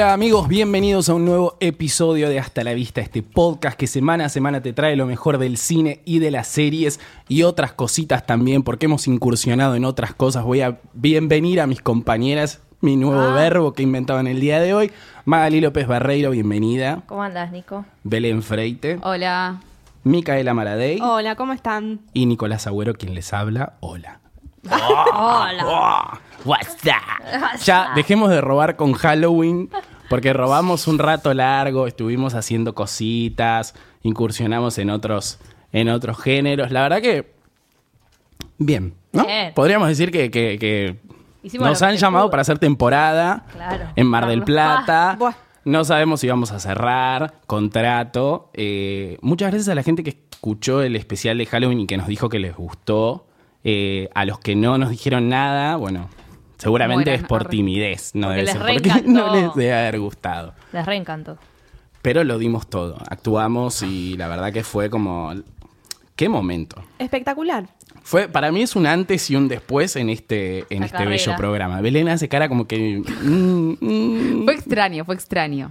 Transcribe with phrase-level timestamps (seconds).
[0.00, 4.26] Hola amigos, bienvenidos a un nuevo episodio de Hasta la Vista, este podcast que semana
[4.26, 8.24] a semana te trae lo mejor del cine y de las series y otras cositas
[8.24, 10.44] también, porque hemos incursionado en otras cosas.
[10.44, 14.72] Voy a bienvenir a mis compañeras, mi nuevo verbo que inventaba en el día de
[14.72, 14.92] hoy.
[15.24, 17.02] Magali López Barreiro, bienvenida.
[17.06, 17.84] ¿Cómo andas, Nico?
[18.04, 19.60] Belén Freite, Hola.
[20.04, 22.02] Micaela Maradei Hola, ¿cómo están?
[22.12, 23.72] y Nicolás Agüero, quien les habla.
[23.80, 24.20] Hola.
[24.70, 26.20] Hola.
[27.64, 29.70] Ya, dejemos de robar con Halloween,
[30.08, 35.38] porque robamos un rato largo, estuvimos haciendo cositas, incursionamos en otros,
[35.72, 36.70] en otros géneros.
[36.70, 37.32] La verdad que,
[38.58, 39.24] bien, ¿no?
[39.26, 39.52] Bien.
[39.54, 40.96] Podríamos decir que, que- que
[41.42, 42.30] Hicimos nos han que llamado pudo.
[42.32, 43.86] para hacer temporada Claro.
[43.94, 45.16] en Mar del Plata.
[45.18, 45.34] Buah.
[45.64, 48.50] No sabemos si vamos a cerrar contrato.
[48.54, 52.06] Eh, muchas gracias a la gente que escuchó el especial de Halloween y que nos
[52.06, 53.26] dijo que les gustó.
[53.64, 56.08] Eh, a los que no nos dijeron nada, bueno,
[56.58, 60.54] seguramente es por timidez, no debe les ser porque no les debe haber gustado.
[60.72, 61.38] Les reencantó.
[62.02, 65.32] Pero lo dimos todo, actuamos y la verdad que fue como...
[66.16, 66.82] ¡Qué momento!
[66.98, 67.68] Espectacular.
[68.02, 71.10] Fue, para mí es un antes y un después en este, en La este carrera.
[71.10, 71.80] bello programa.
[71.80, 73.02] Belén hace cara como que...
[73.22, 74.44] mm, mm.
[74.44, 75.70] Fue extraño, fue extraño.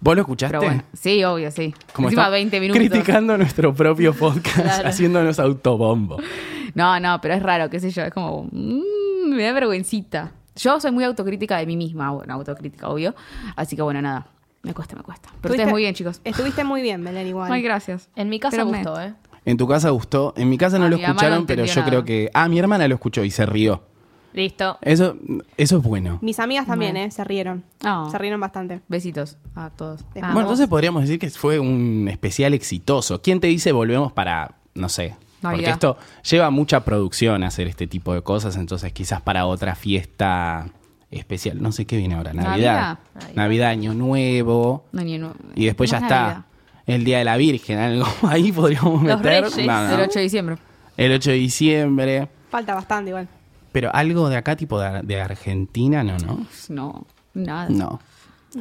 [0.00, 0.56] ¿Vos lo escuchaste?
[0.58, 1.74] Pero bueno, sí, obvio, sí.
[1.92, 2.78] Como Encima está 20 minutos.
[2.80, 4.88] Criticando nuestro propio podcast, Claro.
[4.88, 6.18] haciéndonos autobombo.
[6.74, 8.48] No, no, pero es raro, qué sé yo, es como...
[8.50, 8.80] mm,
[9.36, 10.32] me da vergüencita.
[10.56, 13.14] Yo soy muy autocrítica de mí misma, bueno, autocrítica, obvio.
[13.56, 14.26] Así que bueno, nada,
[14.62, 15.28] me cuesta, me cuesta.
[15.40, 16.20] Pero ustedes muy bien, chicos.
[16.24, 17.52] Estuviste muy bien, Belén, igual.
[17.52, 18.08] Ay, gracias.
[18.16, 19.14] En mi casa gustó, ¿eh?
[19.44, 21.64] En tu casa gustó, en mi casa no Ah, lo mi mamá no escucharon, pero
[21.64, 22.30] yo creo que...
[22.34, 23.82] Ah, mi hermana lo escuchó y se rió.
[24.32, 24.76] Listo.
[24.82, 25.16] Eso,
[25.56, 26.18] eso es bueno.
[26.20, 27.10] Mis amigas también, ¿eh?
[27.10, 27.64] Se rieron.
[27.82, 28.10] No.
[28.10, 28.82] Se rieron bastante.
[28.88, 30.02] Besitos a todos.
[30.02, 30.42] Ah, bueno, vos.
[30.42, 33.22] entonces podríamos decir que fue un especial exitoso.
[33.22, 35.14] ¿Quién te dice volvemos para, no sé?
[35.42, 35.96] Porque esto
[36.28, 40.66] lleva mucha producción hacer este tipo de cosas, entonces quizás para otra fiesta
[41.10, 41.62] especial.
[41.62, 42.98] No sé qué viene ahora, Navidad.
[43.14, 43.34] Navidad.
[43.34, 44.84] Navidad, Año Nuevo.
[44.92, 46.44] No, ni no- Y después ya está
[46.86, 49.44] el Día de la Virgen, algo ahí podríamos Los meter.
[49.44, 49.66] Reyes.
[49.66, 49.94] No, no.
[49.94, 50.56] El 8 de diciembre.
[50.96, 52.28] El 8 de diciembre.
[52.50, 53.28] Falta bastante igual.
[53.72, 56.46] Pero algo de acá, tipo de, de Argentina, no, ¿no?
[56.70, 57.68] No, nada.
[57.68, 58.00] No.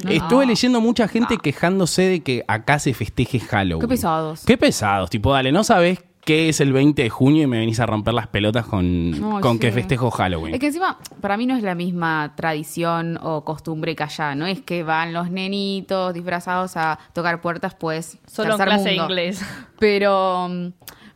[0.03, 0.09] No.
[0.09, 3.79] Estuve leyendo mucha gente quejándose de que acá se festeje Halloween.
[3.79, 4.43] Qué pesados.
[4.45, 5.09] Qué pesados.
[5.09, 8.13] Tipo, dale, no sabes qué es el 20 de junio y me venís a romper
[8.13, 9.59] las pelotas con, con sí.
[9.59, 10.55] que festejo Halloween.
[10.55, 14.35] Es que encima, para mí no es la misma tradición o costumbre que allá.
[14.35, 18.17] No es que van los nenitos disfrazados a tocar puertas, pues.
[18.25, 19.03] Solo en clase de mundo.
[19.03, 19.41] inglés.
[19.79, 20.49] Pero,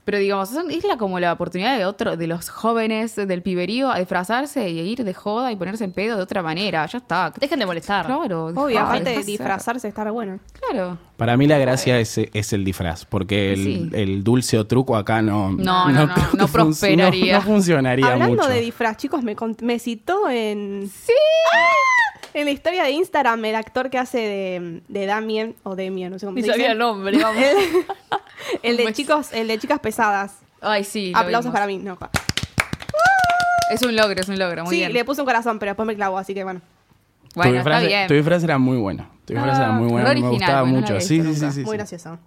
[0.05, 3.99] pero digamos, es la, como la oportunidad de otro, de los jóvenes del piberío a
[3.99, 6.85] disfrazarse y a ir de joda y ponerse en pedo de otra manera.
[6.87, 7.31] Ya está.
[7.39, 8.05] Dejen de molestar.
[8.07, 8.47] Claro.
[8.47, 10.39] Obvio, aparte de disfrazarse estar bueno.
[10.67, 10.97] Claro.
[11.15, 13.89] Para mí la gracia es, es el disfraz, porque el, Sí.
[13.93, 15.51] el dulce o truco acá no...
[15.51, 17.33] No, no, prosperaría.
[17.33, 18.47] No, no funcionaría Hablando mucho.
[18.49, 20.89] de disfraz, chicos, me, cont- me citó en...
[20.91, 21.13] Sí.
[22.33, 26.19] En la historia de Instagram, el actor que hace de, de Damien, o Damien, no
[26.19, 26.57] sé cómo Ni se dice.
[26.59, 27.43] sabía el nombre, vamos.
[28.63, 30.35] El de chicos, el de chicas pesadas.
[30.61, 31.11] Ay, sí.
[31.15, 31.77] Aplausos para mí.
[31.77, 32.09] No, pa-
[33.71, 34.63] Es un logro, es un logro.
[34.63, 34.93] Muy sí, bien.
[34.93, 36.59] le puse un corazón, pero después me clavó, así que bueno.
[36.59, 38.07] tu, Bueno, disfraz, está bien.
[38.07, 39.07] tu disfraz era muy bueno.
[39.25, 40.99] Tu disfraz Ah, era muy bueno, re me original, gustaba bueno, no mucho.
[41.01, 41.77] Sí, había sí, visto sí, sí, Muy sí.
[41.77, 42.19] gracioso.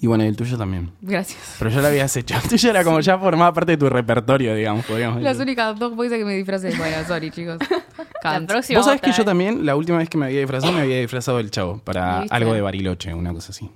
[0.00, 0.90] Y bueno, y el tuyo también.
[1.02, 1.56] Gracias.
[1.58, 2.34] Pero ya lo habías hecho.
[2.42, 5.42] El tuyo era como ya formaba parte de tu repertorio, digamos, podríamos Las decir.
[5.48, 6.74] únicas dos veces que me disfracé.
[6.76, 7.58] Bueno, sorry, chicos.
[7.98, 8.48] La Can't.
[8.48, 9.26] próxima Vos sabés que otra, yo ¿eh?
[9.26, 12.34] también, la última vez que me había disfrazado, me había disfrazado del chavo para ¿Viste?
[12.34, 13.70] algo de Bariloche, una cosa así.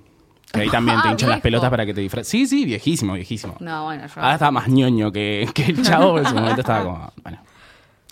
[0.51, 2.27] Que ahí también te Ah, hinchan las pelotas para que te disfraces.
[2.29, 3.55] Sí, sí, viejísimo, viejísimo.
[3.59, 4.13] No, bueno, yo.
[4.21, 7.39] Ahora estaba más ñoño que, que el chavo, en su momento estaba como, bueno,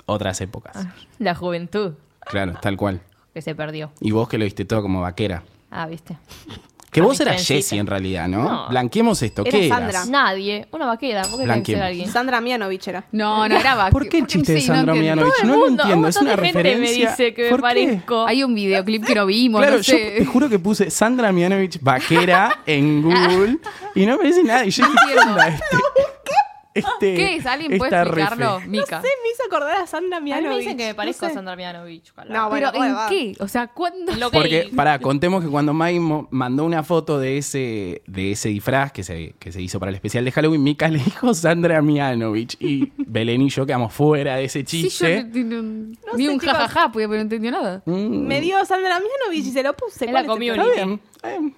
[0.05, 0.85] otras épocas.
[1.19, 3.01] La juventud Claro, tal cual.
[3.33, 3.91] que se perdió.
[4.01, 5.43] Y vos que lo viste todo como vaquera.
[5.71, 6.17] Ah, ¿viste?
[6.95, 7.45] Que vos eras.
[7.45, 8.43] Jessie en realidad, ¿no?
[8.43, 8.69] No.
[8.69, 9.41] Blanqueemos esto.
[9.45, 9.89] Era ¿Qué Sandra.
[9.89, 10.09] eras?
[10.09, 10.67] Nadie.
[10.71, 11.21] Una vaquera.
[11.23, 11.85] ¿Por qué tiene que ser Blanqueemos.
[11.87, 12.09] alguien?
[12.11, 13.03] Sandra Mianovich era.
[13.11, 14.93] No, no era vaque- ¿Por qué el chiste de Sandra.
[14.95, 15.33] Mianovich?
[15.33, 17.09] Todo el No lo mundo, entiendo, un es montón una de gente me referencia.
[17.11, 17.61] dice que me ¿Por qué?
[17.61, 18.25] parezco.
[18.27, 20.15] Hay un videoclip que no vimos, Claro, no yo sé.
[20.17, 23.57] te juro que puse Sandra Mianovich vaquera en Google
[23.93, 24.65] y no me dice nada.
[24.65, 25.65] Y yo dije, ¿qué onda este?
[26.75, 27.45] este ¿Qué es?
[27.45, 28.55] ¿Alguien puede explicarlo?
[28.59, 28.67] refe?
[28.69, 28.97] Mica.
[28.97, 30.49] No sé, me hizo acordar a Sandra A mí Mianovich.
[30.49, 31.35] me dicen que me parezco No a.
[31.35, 32.13] Sandra Mianovich.
[32.29, 33.07] No, bueno, ¿Pero en va.
[33.09, 33.33] qué?
[33.39, 34.11] O sea, ¿cuándo?
[34.15, 38.49] Lo que- Porque, para contemos que cuando Mai mandó una foto de ese, de ese
[38.49, 41.81] disfraz que se, que se hizo para el especial de Halloween, Mika le dijo Sandra
[41.81, 45.23] Mianovich y Belén y yo quedamos fuera de ese Sí, yo chiste.
[45.23, 47.81] no- no- No ni sé, un jajaja, porque no entendió nada.
[47.85, 50.05] Mm, Me dio Sandra Mianovich y se lo puse.
[50.05, 50.59] Es ¿Cuál la community.
[50.59, 50.85] Está problema?
[50.85, 51.01] bien.
[51.15, 51.55] está bien.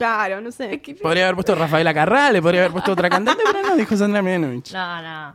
[0.00, 0.80] Claro, no sé.
[1.02, 4.22] Podría haber puesto Rafaela Carrá, le podría haber puesto otra cantante, pero no, dijo Sandra
[4.22, 4.72] Mianovich.
[4.72, 5.34] No, no.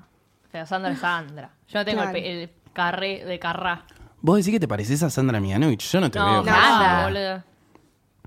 [0.52, 1.52] Pero Sandra es Sandra.
[1.68, 2.14] Yo no tengo el Claro.
[2.24, 3.84] pe- el, carré de carrá.
[4.22, 5.88] ¿Vos decís que te pareces a Sandra Mianovich?
[5.92, 6.44] Yo no te No, veo.
[6.44, 7.04] nada.
[7.06, 7.44] boludo.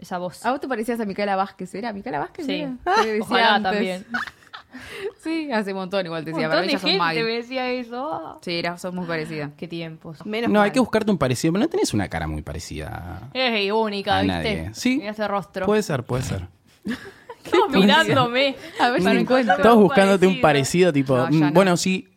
[0.00, 0.46] Esa voz.
[0.46, 1.74] ¿A vos te parecías a Micaela Vázquez?
[1.74, 2.46] ¿Era Micaela Vázquez?
[2.46, 2.60] Sí.
[2.60, 2.72] era?
[3.02, 3.72] Decía Ojalá antes.
[3.72, 4.06] también.
[5.22, 7.24] Sí, hace un montón igual te decía, pero montón de ella sos gente Maggie.
[7.24, 8.38] me decía eso.
[8.40, 9.50] Sí, era, sos muy parecida.
[9.56, 10.24] Qué tiempos.
[10.24, 13.72] Menos No, hay que buscarte un parecido, pero no tenés una cara muy parecida Es
[13.72, 14.36] única, a ¿viste?
[14.36, 14.70] nadie.
[14.74, 15.66] Sí, Mira ese rostro.
[15.66, 16.46] puede ser, puede ser.
[17.50, 18.56] Todos mirándome.
[18.80, 19.56] A ver si Para encuentro.
[19.62, 21.52] Todos buscándote un parecido, tipo, No, ya no.
[21.52, 22.08] bueno, si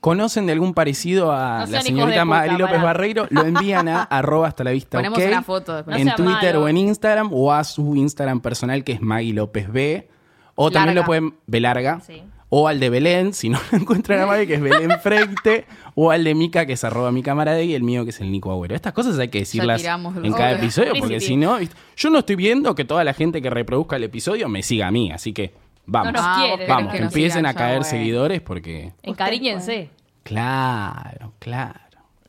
[0.00, 2.82] conocen de algún parecido a No la señorita Mari López.
[2.82, 5.96] Barreiro, lo envían a arroba hasta la vista Ponemos ok, una foto después.
[5.96, 6.64] En Twitter malo.
[6.64, 10.08] o en Instagram o a su Instagram personal que es Maggie López B.
[10.54, 12.00] O también lo pueden B larga.
[12.00, 12.22] Sí.
[12.56, 15.64] O al de Belén, si no lo encuentran a Maggie, que es Belén Freite.
[15.96, 18.30] o al de Mica, que es arroba mi camarada, y el mío, que es el
[18.30, 18.76] Nico Agüero.
[18.76, 20.58] Estas cosas hay que decirlas tiramos en cada obvio.
[20.58, 21.58] episodio, porque si no,
[21.96, 24.90] yo no estoy viendo que toda la gente que reproduzca el episodio me siga a
[24.92, 25.52] mí, así que
[25.86, 26.12] vamos.
[26.12, 26.66] No nos Ah, quiere.
[26.68, 28.92] Vamos, que que nos empiecen sigan a caer seguidores porque...
[29.02, 29.90] Encariñense.
[30.22, 31.80] Claro, claro.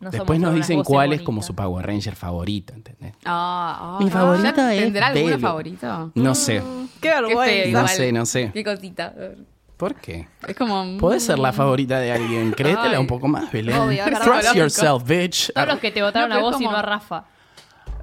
[0.06, 3.13] No Después somos nos dicen cuál es como su Power Ranger favorito, ¿entendés?
[3.25, 6.12] Ah, ah, Mi favorito ¿Ya es ¿Tendrá alguno favorito?
[6.13, 6.62] No sé.
[7.02, 7.81] Qué Qué vergüenza.
[7.81, 8.52] No sé, no sé.
[8.54, 9.16] Qué cosita.
[9.78, 10.28] ¿Por qué?
[10.48, 11.00] Es como...
[11.00, 12.52] Podés ser la favorita de alguien.
[12.52, 13.75] Créetela un poco más, Belén.
[13.75, 14.06] Obvio.
[14.24, 15.52] Trust yourself, bitch.
[15.52, 17.25] Todos los que te votaron No, a vos y no a Rafa.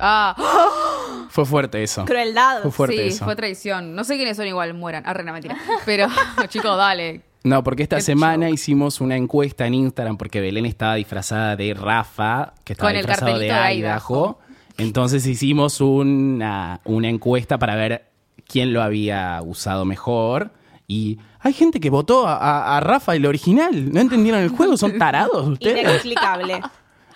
[0.00, 0.34] Ah,
[1.30, 2.04] Fue fuerte eso.
[2.04, 2.62] Crueldad.
[2.62, 3.24] Fue fuerte sí, eso.
[3.24, 3.94] fue traición.
[3.94, 5.04] No sé quiénes son igual, mueran.
[5.06, 5.56] Ah, no, mentira.
[5.86, 6.08] Pero,
[6.48, 7.22] chicos, dale.
[7.44, 11.74] No, porque esta Qué semana hicimos una encuesta en Instagram porque Belén estaba disfrazada de
[11.74, 13.72] Rafa, que estaba Con disfrazado de Idaho.
[13.74, 14.38] Idaho.
[14.78, 18.06] Entonces hicimos una, una encuesta para ver
[18.46, 20.50] quién lo había usado mejor.
[20.86, 23.92] Y hay gente que votó a, a- a Rafa el original.
[23.92, 24.76] ¿No entendieron el juego?
[24.76, 25.82] ¿Son tarados ustedes?
[25.82, 26.60] Inexplicable.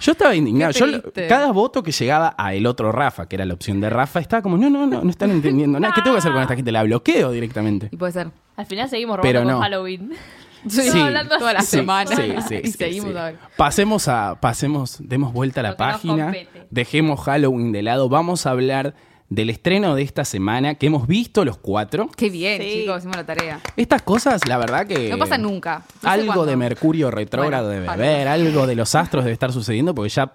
[0.01, 0.73] Yo estaba indignado.
[0.73, 0.87] Yo,
[1.29, 4.43] cada voto que llegaba a el otro Rafa, que era la opción de Rafa, estaba
[4.43, 5.95] como, no, no, no, no están entendiendo nada.
[5.95, 6.73] ¿Qué tengo que hacer con esta gente?
[6.73, 7.89] La bloqueo directamente.
[7.91, 8.31] Y puede ser.
[8.57, 9.59] Al final seguimos Pero robando no.
[9.59, 10.13] con Halloween.
[10.69, 10.99] Sí, Sí.
[10.99, 12.11] hablando toda la semana.
[12.17, 13.17] Sí, sí, y sí, seguimos sí.
[13.19, 13.37] a ver.
[13.57, 16.33] Pasemos a, pasemos, demos vuelta a la Lo página.
[16.71, 18.09] Dejemos Halloween de lado.
[18.09, 18.95] Vamos a hablar
[19.29, 22.09] del estreno de esta semana que hemos visto los cuatro.
[22.17, 22.81] Qué bien, Sí.
[22.83, 23.61] chicos, hicimos la tarea.
[23.77, 25.09] Estas cosas, la verdad que.
[25.11, 25.83] No pasa nunca.
[25.97, 26.47] No sé algo cuándo.
[26.47, 28.05] de Mercurio retrógrado Bueno, debe algo.
[28.05, 30.33] haber, algo de los astros debe estar sucediendo, porque ya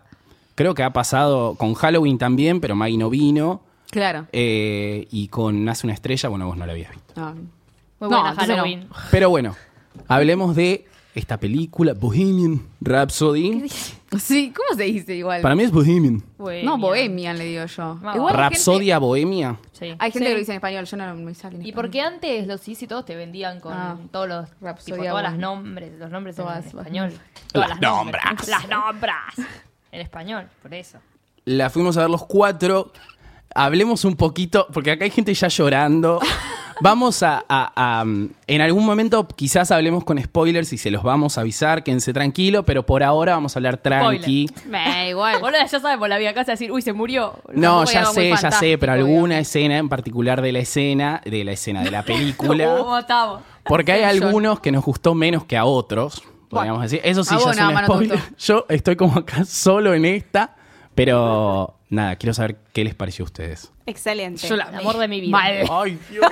[0.56, 3.62] creo que ha pasado con Halloween también, pero Maggie no vino.
[3.90, 4.26] Claro.
[4.32, 7.14] eh, y con Nace una estrella, bueno, vos no la habías visto.
[7.16, 7.34] No.
[7.34, 7.44] Muy
[8.00, 8.54] No, buena entonces no.
[8.56, 8.88] Halloween.
[9.12, 9.56] Pero bueno,
[10.08, 13.68] hablemos de esta película, Bohemian Rhapsody.
[14.20, 15.42] Sí, ¿cómo se dice igual?
[15.42, 16.24] Para mí es Bohemian.
[16.38, 16.64] Bohemia.
[16.66, 17.84] No, Bohemian le digo yo.
[18.02, 18.16] Vamos.
[18.16, 19.58] Igual hay gente- Rapsodia Bohemia.
[19.74, 19.86] Sí.
[20.00, 20.26] Hay gente Sí.
[20.26, 21.76] que lo dice en español, yo no me sale en Y español.
[21.76, 23.98] porque antes los sí todos te vendían con Ah.
[24.12, 25.48] todos los Rapsodia tipo, todas las Bohemia.
[25.48, 27.14] nombres, los nombres en Todas las- español.
[27.52, 28.22] Todas Las nombres.
[28.26, 28.48] nombras.
[28.48, 29.34] Las nombras.
[29.92, 30.98] En español, por eso.
[31.46, 32.92] La fuimos a ver los cuatro.
[33.56, 36.20] Hablemos un poquito, porque acá hay gente ya llorando.
[36.84, 41.04] Vamos a, a- a, um, En algún momento quizás hablemos con spoilers y se los
[41.04, 44.50] vamos a avisar, quédense tranquilo, pero por ahora vamos a hablar tranqui.
[44.68, 45.40] Me da igual.
[45.42, 47.36] Boludo, ya sabemos la vida casa decir, uy, se murió.
[47.54, 51.52] No, ya sé, ya sé, pero alguna escena en particular de la escena, de la
[51.52, 53.42] escena de la película, ¿Cómo estamos?
[53.64, 57.00] porque hay algunos que nos gustó menos que a otros, podríamos decir.
[57.04, 58.20] Eso sí, ya es un no spoiler.
[58.40, 60.56] Yo estoy como acá solo en esta,
[60.96, 63.72] pero nada, quiero saber qué les pareció a ustedes.
[63.86, 64.48] Excelente.
[64.48, 65.32] Yo la El amor de mi vida.
[65.32, 65.64] Mal.
[65.70, 66.26] Ay, Dios.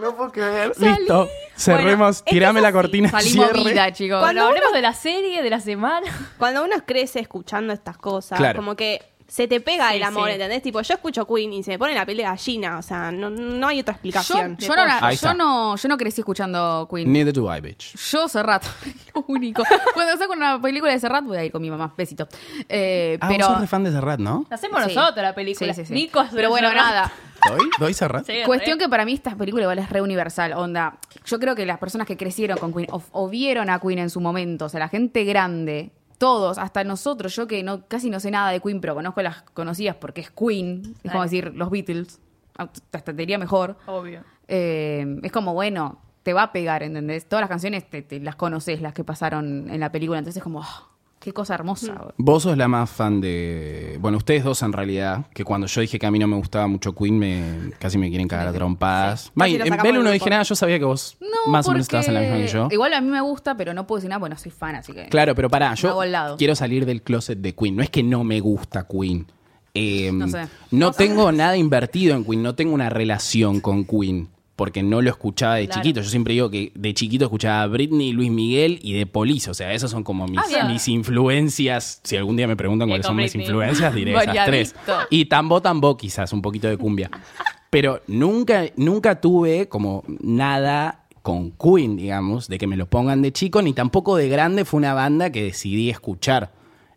[0.00, 0.72] No puedo creer.
[0.78, 1.28] Listo.
[1.56, 2.18] Cerremos.
[2.18, 3.10] es tirame la cortina.
[3.10, 3.68] Salimos cierre.
[3.70, 4.20] vida, chicos.
[4.20, 6.06] Cuando uno- hablemos de la serie, de la semana.
[6.38, 8.58] Cuando uno crece escuchando estas cosas, Claro.
[8.60, 10.32] como que se te pega Sí, el amor, sí.
[10.32, 10.62] ¿entendés?
[10.62, 13.28] Tipo, yo escucho Queen y se me pone la piel de gallina, o sea, no,
[13.28, 14.56] no hay otra explicación.
[14.56, 17.12] yo no, la- yo, no, yo no crecí escuchando Queen.
[17.12, 17.94] Neither do I, bitch.
[18.10, 18.64] Yo Serrat,
[19.14, 19.62] lo único.
[19.94, 22.26] Cuando saco una película de Serrat voy a ir con mi mamá, besito.
[22.68, 24.46] Eh, Ah, pero vos sos re fan de Serrat, ¿no?
[24.48, 24.94] La hacemos Sí.
[24.94, 25.74] nosotros la película.
[25.74, 25.94] Sí, sí, sí.
[25.94, 26.84] Nico es Pero bueno, Serrat.
[26.84, 27.12] nada.
[27.48, 27.68] ¿Doy?
[27.78, 28.26] ¿Doy Serrat?
[28.26, 28.84] Sí, Cuestión re.
[28.84, 30.98] que para mí esta película igual es re universal, onda.
[31.26, 34.10] Yo creo que las personas que crecieron con Queen o, o vieron a Queen en
[34.10, 38.20] su momento, o sea, la gente grande, todos, hasta nosotros, yo que no casi no
[38.20, 41.70] sé nada de Queen, pero conozco las conocidas porque es Queen, es como decir los
[41.70, 42.20] Beatles,
[42.56, 43.76] hasta te diría mejor.
[43.86, 44.24] Obvio.
[44.48, 47.26] Eh, es como, bueno, te va a pegar, ¿entendés?
[47.28, 50.42] Todas las canciones te, te las conoces, las que pasaron en la película, entonces es
[50.42, 50.88] como, ah,
[51.28, 52.06] qué cosa hermosa.
[52.16, 53.98] Vos sos la más fan de.
[54.00, 56.66] Bueno, ustedes dos en realidad, que cuando yo dije que a mí no me gustaba
[56.66, 59.30] mucho Queen, me casi me quieren cagar a trompadas.
[59.36, 62.14] En Belu no dije nada, yo sabía que vos No, más o menos estabas en
[62.14, 62.68] la misma que yo.
[62.70, 65.06] Igual a mí me gusta, pero no puedo decir nada, bueno, soy fan, así que...
[65.08, 65.98] Claro, pero pará, yo
[66.38, 67.76] quiero salir del closet de Queen.
[67.76, 69.26] No es que no me gusta Queen.
[69.74, 70.48] Eh, No sé.
[70.70, 74.28] no tengo nada invertido en Queen, no tengo una relación con Queen.
[74.58, 75.80] Porque no lo escuchaba de Claro.
[75.82, 76.00] chiquito.
[76.00, 79.48] Yo siempre digo que de chiquito escuchaba a Britney, Luis Miguel y de Police.
[79.48, 82.00] O sea, esas son como mis, Ah, mis influencias.
[82.02, 84.74] Si algún día me preguntan cuáles son mis influencias, diré esas tres.
[85.10, 87.08] Y tambo tambo quizás, un poquito de cumbia.
[87.70, 93.30] Pero nunca, nunca tuve como nada con Queen, digamos, de que me lo pongan de
[93.32, 96.52] chico, ni tampoco de grande fue una banda que decidí escuchar.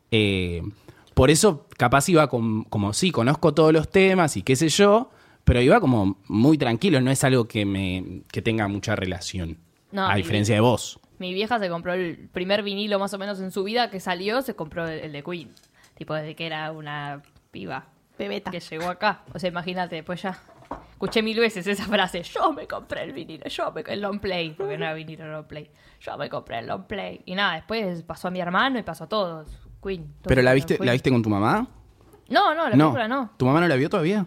[0.10, 0.64] Eh,
[1.14, 5.12] por eso capaz iba con- como, sí, conozco todos los temas y qué sé yo,
[5.44, 9.58] pero iba como muy tranquilo, no es algo que, me, que tenga mucha relación.
[9.92, 11.00] No, a diferencia de vos.
[11.20, 14.42] Mi vieja se compró el primer vinilo más o menos en su vida que salió,
[14.42, 15.54] se compró el, el de Queen.
[15.96, 17.22] Tipo, desde que era una
[17.52, 17.86] piba
[18.18, 18.50] Bebeta.
[18.52, 19.24] que llegó acá.
[19.34, 20.40] O sea, imagínate, después ya.
[20.92, 22.24] Escuché mil veces esa frase.
[22.24, 24.52] Yo me compré el vinilo, yo me el long play.
[24.52, 25.70] Porque no era vinilo, long play.
[26.00, 27.22] Yo me compré el long play.
[27.26, 29.48] Y nada, después pasó a mi hermano y pasó a todos.
[29.84, 30.06] Queen.
[30.06, 30.86] todos ¿Pero la viste, Queen.
[30.86, 31.68] la viste con tu mamá?
[32.30, 32.94] No, no, la no.
[32.94, 33.32] película no.
[33.38, 34.26] ¿Tu mamá no la vio todavía?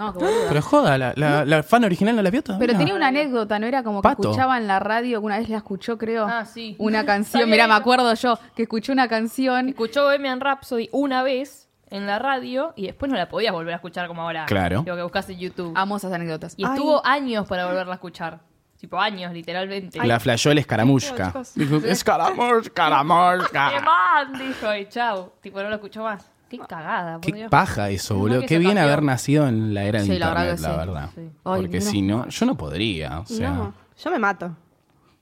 [0.00, 0.14] No.
[0.18, 0.26] Qué.
[0.48, 2.66] Pero joda, la, la- la fan original no la vio todavía.
[2.66, 3.66] Pero tenía una anécdota, ¿no?
[3.66, 4.22] Era como que Pato.
[4.22, 6.26] escuchaba en la radio, que una vez la escuchó, creo.
[6.26, 6.74] Ah, sí.
[6.78, 7.80] Una canción, Sabía mira, me eso.
[7.80, 9.68] acuerdo yo, que escuchó una canción.
[9.68, 13.76] Escuchó Bohemian Rhapsody una vez en la radio y después no la podías volver a
[13.76, 14.46] escuchar como ahora.
[14.46, 14.84] Claro.
[14.86, 15.72] Lo que buscaste en YouTube.
[15.76, 16.54] Amo esas anécdotas.
[16.56, 18.40] Y estuvo años para volverla a escuchar.
[18.78, 19.98] Tipo años, literalmente.
[20.06, 21.34] La flayó el escaramushka.
[21.54, 24.38] Dijo, escaramushka, ¡Qué man!
[24.38, 25.32] Dijo y chau.
[25.42, 26.29] Tipo, no lo escuchó más.
[26.50, 27.50] Qué cagada, por Qué Dios.
[27.50, 28.40] paja eso, boludo.
[28.40, 28.92] que Qué se bien cambió.
[28.92, 30.76] haber nacido en la era de Sí, la verdad internet, que la sí.
[30.88, 31.10] verdad.
[31.14, 31.20] Sí.
[31.44, 33.20] Ay, Porque si no, yo no podría.
[33.20, 34.56] O sea, No, yo me mato.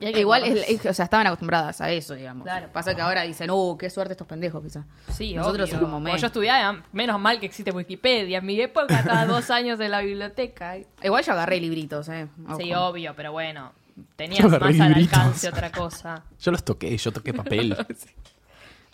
[0.01, 2.45] Y hay que Igual, acordar- es- es- o sea, estaban acostumbradas a eso, digamos.
[2.45, 2.69] Claro.
[2.73, 4.85] Pasa que ahora dicen, uh, qué suerte estos pendejos, quizás.
[5.11, 5.75] Sí, Nosotros obvio.
[5.75, 8.39] es como, Como me- yo estudiaba, menos mal que existe Wikipedia.
[8.39, 10.77] En mi época cada dos años en la biblioteca.
[11.03, 12.29] Igual yo agarré libritos, ¿eh?
[12.59, 13.73] Sí, obvio, pero bueno.
[14.15, 15.19] Tenías Yo agarré más al libritos.
[15.19, 16.23] alcance otra cosa.
[16.41, 17.77] yo los toqué, yo toqué papel.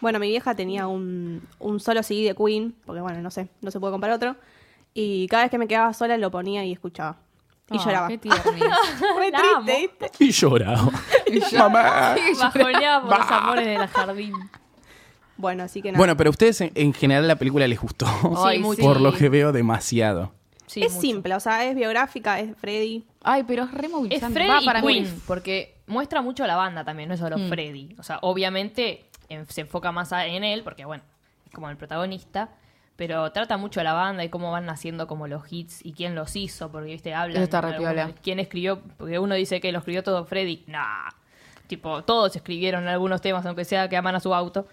[0.05, 3.71] Bueno, mi vieja tenía un, un solo CD de Queen, porque bueno, no sé, no
[3.71, 4.37] se puede comprar otro.
[4.93, 7.17] Y cada vez que me quedaba sola lo ponía y escuchaba.
[7.71, 8.09] Y Ah, lloraba.
[8.09, 8.19] Qué.
[9.19, 10.91] Re La triste, y lloraba.
[11.57, 12.17] Mamá.
[12.39, 14.35] Bajoneaba por los amores de la jardín.
[15.39, 15.99] Bueno, así que nada.
[15.99, 18.05] Bueno, pero a ustedes en, en general la película les gustó.
[18.45, 18.83] Ay, mucho.
[18.83, 20.33] Por lo que veo demasiado.
[20.67, 21.01] Sí, es mucho.
[21.01, 23.07] simple, o sea, es biográfica, es Freddy.
[23.23, 24.35] Ay, pero es re Es movilizante.
[24.35, 24.87] Freddy Va, y para mí.
[25.03, 27.97] Queen, porque muestra mucho la banda también, no es solo Freddy.
[27.99, 31.03] O sea, obviamente en- se enfoca más a- en él, porque bueno,
[31.47, 32.51] es como el protagonista,
[32.97, 36.37] pero trata mucho la banda y cómo van naciendo como los hits y quién los
[36.37, 38.15] hizo, porque viste, hablan Eso está re algunos- piola.
[38.23, 41.09] quién escribió, porque uno dice que lo escribió todo Freddy, nah.
[41.67, 44.67] Tipo, todos escribieron algunos temas, aunque sea que aman a su auto.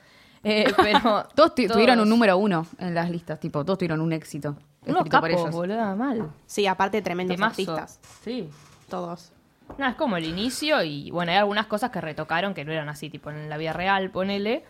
[0.43, 4.12] Eh, pero Todos tu- tuvieron un número uno en las listas, tipo, todos tuvieron un
[4.12, 4.50] éxito.
[4.86, 5.98] Unos escrito por capos, ellos.
[5.98, 6.31] mal.
[6.48, 7.51] Sí, aparte tremendos Temazo.
[7.51, 8.00] artistas.
[8.24, 8.50] Sí.
[8.89, 9.31] Todos.
[9.78, 12.90] No, es como el inicio y bueno, hay algunas cosas que retocaron que no eran
[12.90, 14.63] así, tipo en la vida real, ponele,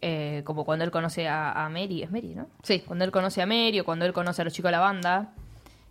[0.00, 2.46] eh, como cuando él conoce a, a Mary, es Mary, ¿no?
[2.62, 2.80] Sí.
[2.80, 5.32] Cuando él conoce a Mary o cuando él conoce a los chicos de la banda,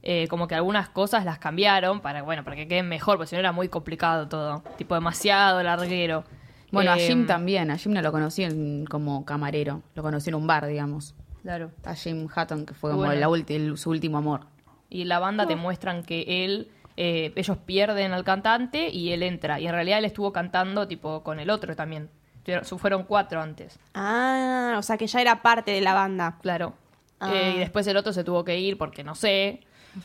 [0.04, 3.36] eh, como que algunas cosas las cambiaron para, bueno, para que queden mejor, porque si
[3.36, 6.24] no era muy complicado todo, tipo demasiado larguero.
[6.72, 7.72] Bueno, a Eh, Jim también.
[7.72, 9.82] A Jim no lo conocí en- como camarero.
[9.96, 11.16] Lo conocí en un bar, digamos.
[11.42, 11.72] Claro.
[11.86, 13.20] A Jim Hutton, que fue como Bueno.
[13.20, 14.42] la ulti- el- su último amor.
[14.90, 19.60] Y la banda te muestran que él, eh, ellos pierden al cantante y él entra.
[19.60, 22.10] Y en realidad él estuvo cantando tipo con el otro también.
[22.77, 23.80] Fueron cuatro antes.
[23.94, 26.38] Ah, o sea que ya era parte de la banda.
[26.42, 26.74] Claro.
[27.20, 27.32] Ah.
[27.34, 29.62] Eh, y después el otro se tuvo que ir porque no sé.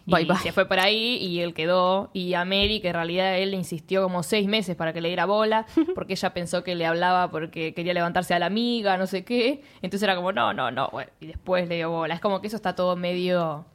[0.06, 0.36] Bye, y bye.
[0.38, 2.10] se fue por ahí y él quedó.
[2.12, 5.08] Y a Mary, que en realidad él le insistió como seis meses para que le
[5.08, 9.06] diera bola, porque ella pensó que le hablaba porque quería levantarse a la amiga, no
[9.06, 9.62] sé qué.
[9.80, 10.88] Entonces era como, no, no, no.
[10.90, 12.14] Bueno, y después le dio bola.
[12.14, 13.66] Es como que eso está todo medio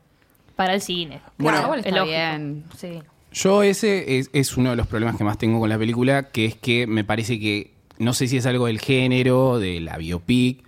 [0.57, 1.21] para el cine.
[1.37, 2.05] Bueno, es está lógico.
[2.05, 2.65] bien.
[2.75, 2.99] Sí.
[3.31, 6.45] Yo ese es, es uno de los problemas que más tengo con la película, que
[6.45, 10.65] es que me parece que, no sé si es algo del género, de la biopic,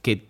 [0.00, 0.28] que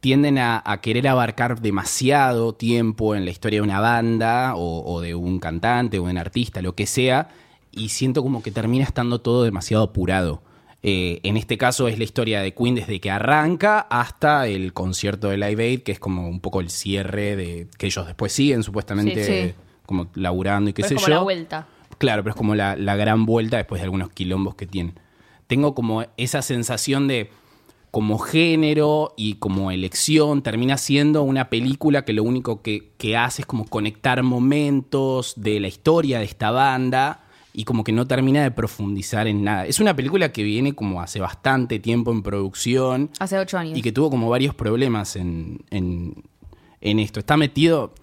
[0.00, 5.00] tienden a, a querer abarcar demasiado tiempo en la historia de una banda o, o
[5.00, 7.30] de un cantante o de un artista, lo que sea,
[7.72, 10.42] y siento como que termina estando todo demasiado apurado.
[10.86, 15.30] Eh, en este caso es la historia de Queen desde que arranca hasta el concierto
[15.30, 18.62] de Live Aid, que es como un poco el cierre de que ellos después siguen
[18.62, 19.54] supuestamente Sí, sí.
[19.86, 21.14] como laburando y qué Pero sé es como yo.
[21.14, 21.66] la vuelta.
[21.96, 24.98] Claro, pero es como la, la gran vuelta después de algunos quilombos que tienen.
[25.46, 27.30] Tengo como esa sensación de,
[27.90, 33.40] como género y como elección, termina siendo una película que lo único que, que hace
[33.40, 37.23] es como conectar momentos de la historia de esta banda
[37.56, 39.64] y como que no termina de profundizar en nada.
[39.66, 43.78] Es una película que viene como hace bastante tiempo en producción Hace ocho años.
[43.78, 46.14] y que tuvo como varios problemas en, en,
[46.80, 47.20] en esto.
[47.20, 47.94] Está metido...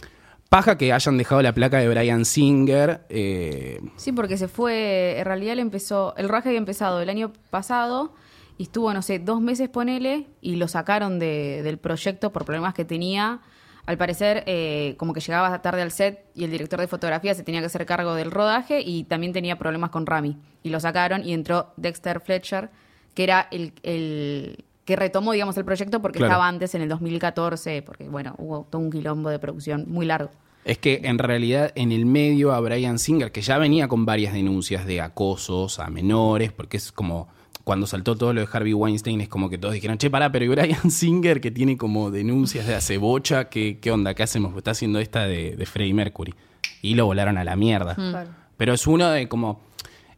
[0.49, 3.05] Paja que hayan dejado la placa de Brian Singer.
[3.07, 7.31] eh, Sí, porque se fue, en realidad él empezó, el rodaje había empezado el año
[7.51, 8.13] pasado
[8.57, 12.73] y estuvo, no sé, dos meses ponele y lo sacaron de- del proyecto por problemas
[12.73, 13.39] que tenía.
[13.85, 17.43] Al parecer, eh, como que llegaba tarde al set y el director de fotografía se
[17.43, 20.37] tenía que hacer cargo del rodaje y también tenía problemas con Rami.
[20.63, 22.69] Y lo sacaron y entró Dexter Fletcher,
[23.15, 26.31] que era el, el que retomó, digamos, el proyecto porque Claro.
[26.33, 30.29] estaba antes en el 2014, porque, bueno, hubo todo un quilombo de producción muy largo.
[30.63, 34.33] Es que en realidad en el medio a Brian Singer, que ya venía con varias
[34.33, 37.27] denuncias de acosos a menores, porque es como
[37.63, 40.45] cuando saltó todo lo de Harvey Weinstein, es como que todos dijeron, che, pará, pero
[40.45, 44.13] y Brian Singer, que tiene como denuncias de hace bocha, ¿qué, qué onda?
[44.13, 44.55] ¿Qué hacemos?
[44.55, 46.33] Está haciendo esta de, de Freddie Mercury.
[46.81, 47.95] Y lo volaron a la mierda.
[48.57, 49.61] Pero es uno de como...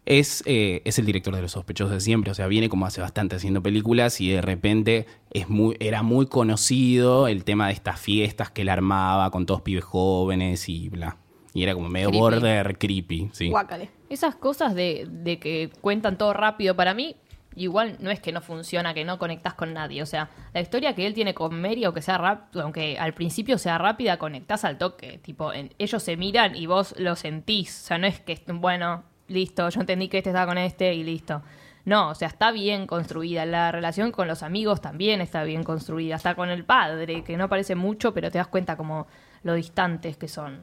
[0.06, 3.02] es, eh, es el director de Los Sospechosos de Siempre, o sea, viene como hace
[3.02, 8.00] bastante haciendo películas y de repente es muy, era muy conocido el tema de estas
[8.00, 11.18] fiestas que él armaba con todos pibes jóvenes y bla.
[11.54, 12.20] Y era como medio Creepy.
[12.20, 13.50] border creepy, sí.
[13.50, 13.92] Guácale.
[14.10, 17.16] Esas cosas de, de que cuentan todo rápido, para mí,
[17.56, 20.02] igual no es que no funciona, que no conectás con nadie.
[20.02, 23.58] O sea, la historia que él tiene con Mary, aunque sea rap- aunque al principio
[23.58, 25.20] sea rápida, conectás al toque.
[25.24, 27.84] Tipo, en- ellos se miran y vos lo sentís.
[27.84, 31.04] O sea, no es que, bueno, listo, yo entendí que este estaba con este y
[31.04, 31.42] listo.
[31.86, 33.46] No, o sea, está bien construida.
[33.46, 36.16] La relación con los amigos también está bien construida.
[36.16, 39.06] Hasta con el padre, que no parece mucho, pero te das cuenta como
[39.44, 40.54] lo distantes que son.
[40.56, 40.60] O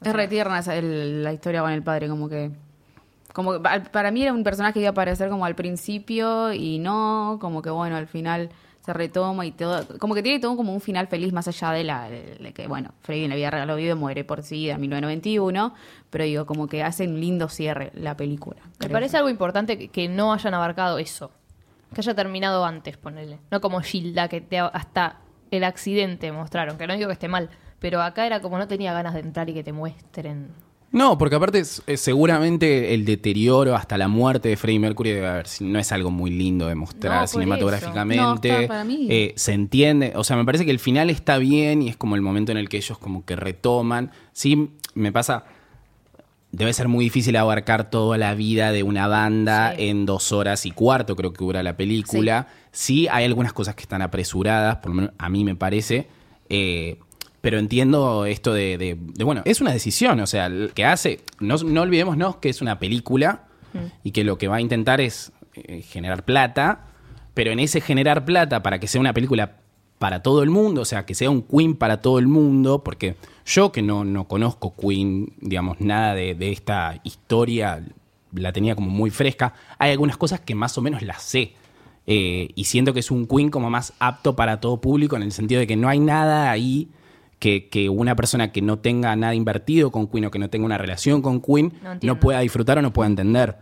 [0.00, 2.52] Es sea, re tierna esa- el- la historia con el padre, como que...
[3.34, 7.36] Como para mí era un personaje que iba a aparecer como al principio y no,
[7.40, 8.48] como que bueno, al final
[8.80, 11.84] se retoma y todo, como que tiene todo como un final feliz más allá de
[11.84, 14.80] la de que bueno, Freddy en la vida real lo vive, muere por sí en
[14.80, 15.74] 1991,
[16.10, 18.60] pero digo, como que hace un lindo cierre la película.
[18.80, 21.30] Me parece algo importante que, que no hayan abarcado eso.
[21.94, 23.38] Que haya terminado antes, ponele.
[23.50, 26.76] No como Gilda, que te- hasta el accidente mostraron.
[26.76, 27.50] Que no digo que esté mal.
[27.78, 30.48] Pero acá era como no tenía ganas de entrar y que te muestren.
[30.94, 35.26] No, porque aparte es- es seguramente el deterioro hasta la muerte de Freddie Mercury debe
[35.26, 38.48] haber, no es algo muy lindo de mostrar No, cinematográficamente.
[38.48, 39.08] No, está para mí.
[39.10, 42.14] Eh, se entiende, o sea, me parece que el final está bien y es como
[42.14, 44.12] el momento en el que ellos como que retoman.
[44.32, 45.44] Sí, me pasa,
[46.52, 49.88] debe ser muy difícil abarcar toda la vida de una banda Sí.
[49.88, 52.46] en dos horas y cuarto, creo que dura la película.
[52.70, 56.06] Sí, hay algunas cosas que están apresuradas, por lo menos a mí me parece.
[56.50, 56.98] eh,
[57.44, 61.20] pero entiendo esto de, de- de, bueno, es una decisión, o sea, el que hace,
[61.40, 63.44] no, no olvidémonos que es una película
[64.02, 66.86] y que lo que va a intentar es eh, generar plata,
[67.34, 69.56] pero en ese generar plata para que sea una película
[69.98, 73.16] para todo el mundo, o sea, que sea un Queen para todo el mundo, porque
[73.44, 77.84] yo que no, no conozco Queen, digamos, nada de, de esta historia,
[78.32, 81.52] la tenía como muy fresca, hay algunas cosas que más o menos las sé.
[82.06, 85.32] Eh, y siento que es un Queen como más apto para todo público en el
[85.32, 86.88] sentido de que no hay nada ahí
[87.44, 90.64] que, que una persona que no tenga nada invertido con Queen o que no tenga
[90.64, 93.56] una relación con Queen No pueda disfrutar o no pueda entender.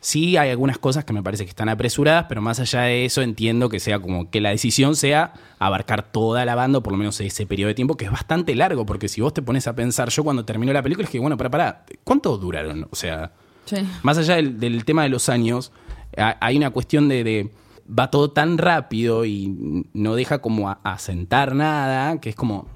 [0.00, 3.22] Sí hay algunas cosas que me parece que están apresuradas, pero más allá de eso
[3.22, 6.98] entiendo que sea como que la decisión sea abarcar toda la banda, o por lo
[6.98, 9.74] menos ese periodo de tiempo, que es bastante largo, porque si vos te pones a
[9.74, 12.86] pensar, yo cuando terminó la película es que, bueno, para, para, ¿cuánto duraron?
[12.90, 13.32] O sea,
[13.64, 13.76] Sí.
[14.02, 15.72] más allá del, del tema de los años,
[16.18, 17.50] ha- hay una cuestión de, de-
[17.88, 22.66] va todo tan rápido y no deja como asentar nada, que es como,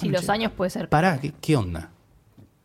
[0.00, 0.88] Si los años puede ser.
[0.88, 1.90] pará, ¿qué, qué onda?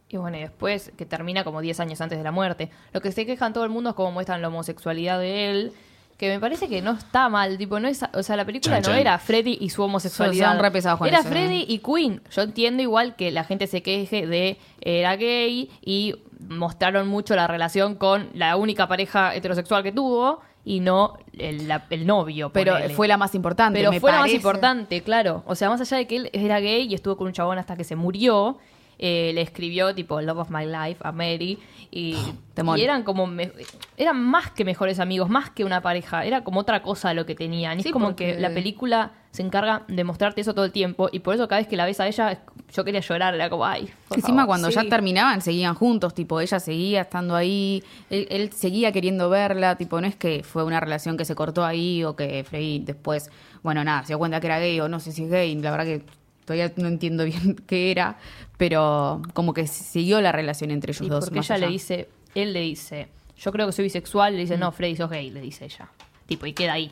[0.09, 2.69] Y bueno, y después que termina como 10 años antes de la muerte.
[2.93, 5.73] Lo que se quejan todo el mundo es cómo muestran la homosexualidad de él.
[6.17, 8.83] Que me parece que no está mal, tipo, no es, o sea, la película Chan,
[8.83, 8.99] no chan.
[8.99, 10.53] era Freddy y su homosexualidad.
[10.53, 11.31] Son re pesados con era eso, ¿eh?
[11.31, 12.21] Freddy y Queen.
[12.31, 16.15] Yo entiendo igual que la gente se queje de era gay y
[16.47, 21.85] mostraron mucho la relación con la única pareja heterosexual que tuvo y no el, la-
[21.91, 22.49] el novio.
[22.49, 22.93] Pero ponele.
[22.93, 23.79] fue la más importante.
[23.79, 25.43] Pero me fue la más importante, claro.
[25.45, 27.75] O sea, más allá de que él era gay y estuvo con un chabón hasta
[27.77, 28.57] que se murió,
[28.99, 31.59] eh, le escribió tipo Love of My Life a Mary
[31.91, 32.15] y,
[32.77, 33.51] eran como me-
[33.97, 37.35] eran más que mejores amigos, más que una pareja, era como otra cosa lo que
[37.35, 37.79] tenían.
[37.79, 40.71] Y Sí, es como porque- que la película se encarga de mostrarte eso todo el
[40.71, 42.41] tiempo y por eso cada vez que la ves a ella
[42.73, 43.89] yo quería llorar, era como ay.
[44.11, 44.75] Encima favor, cuando sí.
[44.75, 49.99] ya terminaban seguían juntos, tipo ella seguía estando ahí, él, él seguía queriendo verla, tipo
[49.99, 53.29] no es que fue una relación que se cortó ahí o que Freddy después,
[53.61, 55.71] bueno nada, se dio cuenta que era gay o no sé si es gay, la
[55.71, 56.05] verdad que
[56.45, 58.17] todavía no entiendo bien qué era,
[58.57, 61.25] pero como que siguió la relación entre ellos Y dos.
[61.25, 64.41] porque más ella le dice, él le dice, yo creo que soy bisexual, le Mm.
[64.45, 65.89] dice, no, Freddy, sos gay, le dice ella.
[66.27, 66.91] Tipo, y queda ahí.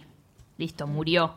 [0.58, 1.36] Listo, murió.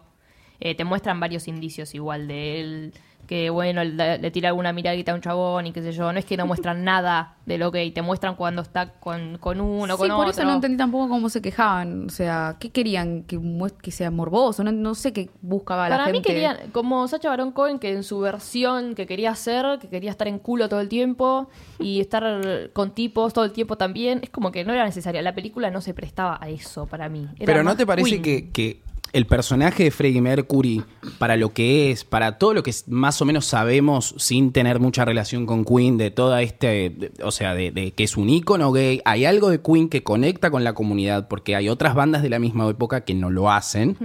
[0.60, 2.94] Eh, te muestran varios indicios igual de él,
[3.26, 6.12] que bueno, da- le tira alguna miradita a un chabón y qué sé yo.
[6.12, 9.60] No es que no muestran nada de lo gay, te muestran cuando está con, con
[9.60, 10.30] uno, Sí, con por otro.
[10.30, 13.22] eso no entendí tampoco cómo se quejaban, o sea, ¿qué querían?
[13.24, 14.64] ¿Que, muest- que sea morboso?
[14.64, 16.28] No, no sé qué buscaba la Para mí gente.
[16.32, 20.26] querían, como Sacha Baron Cohen, que en su versión que quería hacer, que quería estar
[20.28, 24.50] en culo todo el tiempo y estar con tipos todo el tiempo también, es como
[24.52, 25.22] que no era necesaria.
[25.22, 27.28] La película no se prestaba a eso para mí.
[27.36, 28.82] Era Pero ¿no te parece que, que
[29.12, 30.82] el personaje de Freddie Mercury,
[31.18, 35.04] para lo que es, para todo lo que más o menos sabemos sin tener mucha
[35.04, 38.72] relación con Queen, de toda este, de- o sea, de, de que es un ícono
[38.72, 42.28] gay, hay algo de Queen que conecta con la comunidad, porque hay otras bandas de
[42.30, 43.96] la misma época que no lo hacen.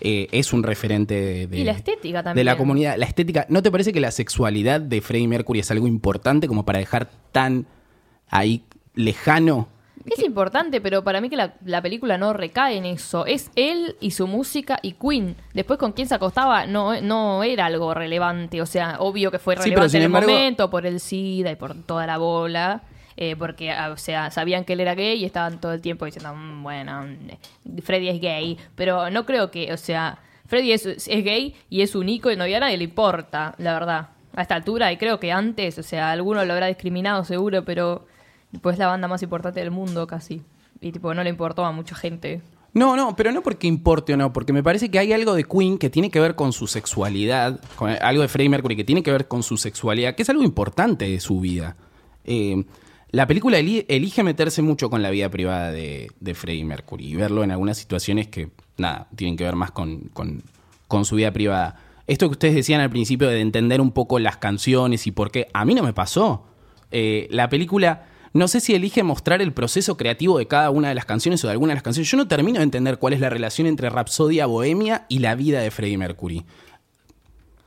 [0.00, 2.46] Eh, es un referente de, de- Y la estética de también.
[2.46, 2.96] la comunidad.
[2.98, 6.64] La estética, ¿no te parece que la sexualidad de Freddie Mercury es algo importante como
[6.64, 7.66] para dejar tan
[8.28, 8.62] ahí
[8.94, 9.68] lejano?
[10.16, 13.26] Es importante, pero para mí que la, la película no recae en eso.
[13.26, 15.36] Es él y su música y Queen.
[15.54, 18.60] Después con quién se acostaba no, no era algo relevante.
[18.62, 21.74] O sea, obvio que fue relevante en embargo- el momento por el SIDA y por
[21.82, 22.82] toda la bola.
[23.20, 26.04] eh, porque, ah, o sea, sabían que él era gay y estaban todo el tiempo
[26.04, 28.56] diciendo, "Mm, bueno, mm, Freddy es gay.
[28.76, 32.20] Pero no creo que, o sea, Freddy es, es gay y es un y
[32.54, 34.08] a nadie le importa, la verdad.
[34.36, 38.06] A esta altura, y creo que antes, o sea, alguno lo habrá discriminado seguro, pero
[38.62, 40.42] pues es la banda más importante del mundo casi.
[40.80, 42.40] Y tipo, no le importó a mucha gente.
[42.74, 45.44] No, no, pero no porque importe o no, porque me parece que hay algo de
[45.44, 49.02] Queen que tiene que ver con su sexualidad, con algo de Freddie Mercury que tiene
[49.02, 51.76] que ver con su sexualidad, que es algo importante de su vida.
[52.24, 52.64] Eh,
[53.10, 57.16] la película eli- elige meterse mucho con la vida privada de, de Freddie Mercury y
[57.16, 60.42] verlo en algunas situaciones que, nada, tienen que ver más con, con-
[60.86, 61.76] con su vida privada.
[62.06, 65.48] Esto que ustedes decían al principio de entender un poco las canciones y por qué,
[65.54, 66.46] a mí no me pasó.
[66.90, 68.06] Eh, la película,
[68.38, 71.48] no sé si elige mostrar el proceso creativo de cada una de las canciones o
[71.48, 72.10] de alguna de las canciones.
[72.10, 75.60] Yo no termino de entender cuál es la relación entre Rapsodia Bohemia y la vida
[75.60, 76.44] de Freddie Mercury.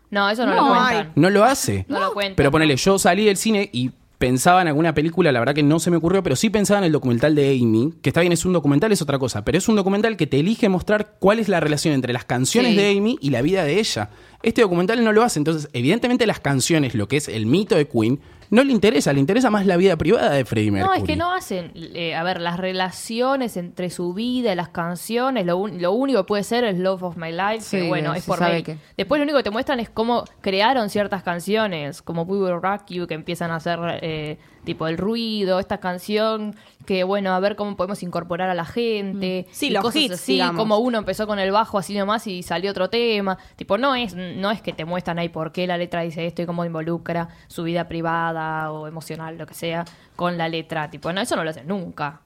[0.10, 0.94] No, eso no, No, lo ay.
[0.96, 1.12] cuentan.
[1.16, 1.86] No lo hace.
[1.88, 2.36] No lo cuentan.
[2.36, 5.80] Pero ponele, yo salí del cine y pensaba en alguna película, la verdad que no
[5.80, 8.46] se me ocurrió, pero sí pensaba en el documental de Amy, que está bien, es
[8.46, 11.50] un documental, es otra cosa, pero es un documental que te elige mostrar cuál es
[11.50, 12.78] la relación entre las canciones Sí.
[12.78, 14.10] de Amy y la vida de ella.
[14.44, 17.88] Este documental no lo hace, entonces evidentemente las canciones, lo que es el mito de
[17.88, 18.20] Queen,
[18.52, 20.98] no le interesa, le interesa más la vida privada de Freddie Mercury.
[21.00, 24.70] No, es que no hacen, eh, a ver, las relaciones entre su vida y las
[24.70, 27.88] canciones, lo, un- lo único que puede ser es Love of My Life, Sí, que
[27.88, 32.02] bueno, es por que- Después lo único que te muestran es cómo crearon ciertas canciones,
[32.02, 36.56] como We Will Rock You, que empiezan a hacer eh, tipo el ruido, esta canción
[36.86, 39.46] que bueno, a ver cómo podemos incorporar a la gente.
[39.52, 40.58] Sí, y los cosas hits, así, digamos.
[40.60, 43.38] como uno empezó con el bajo así nomás y salió otro tema.
[43.56, 46.42] Tipo, no es, no es que te muestran ahí por qué la letra dice esto
[46.42, 48.41] y cómo involucra su vida privada
[48.72, 50.90] o emocional, lo que sea, con la letra.
[50.90, 52.22] Tipo, no, eso no lo hacen nunca.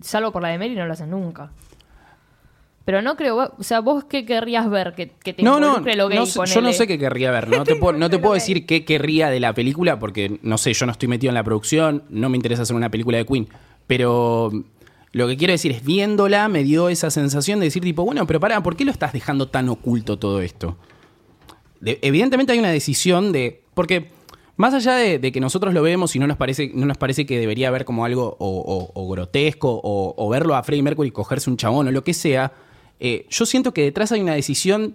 [0.00, 1.50] Salvo por la de Mary, no lo hacen nunca.
[2.84, 6.08] Pero no creo, o sea, vos qué querrías ver que, que te No, no, lo
[6.08, 7.48] gay, no sé- yo no sé qué querría ver.
[7.48, 10.72] No te puedo, no te puedo decir qué querría de la película porque, no sé,
[10.72, 13.48] yo no estoy metido en la producción, no me interesa hacer una película de Queen.
[13.86, 14.50] Pero
[15.12, 18.40] lo que quiero decir es, viéndola me dio esa sensación de decir tipo, bueno, pero
[18.40, 20.76] pará, ¿por qué lo estás dejando tan oculto todo esto?
[21.80, 23.62] De- evidentemente hay una decisión de...
[23.74, 24.10] Porque
[24.56, 27.26] más allá de, de que nosotros lo vemos y no nos parece, no nos parece
[27.26, 31.10] que debería haber como algo o, o- o grotesco o, o verlo a Freddie Mercury
[31.10, 32.52] cogerse un chabón o lo que sea,
[33.00, 34.94] eh, yo siento que detrás hay una decisión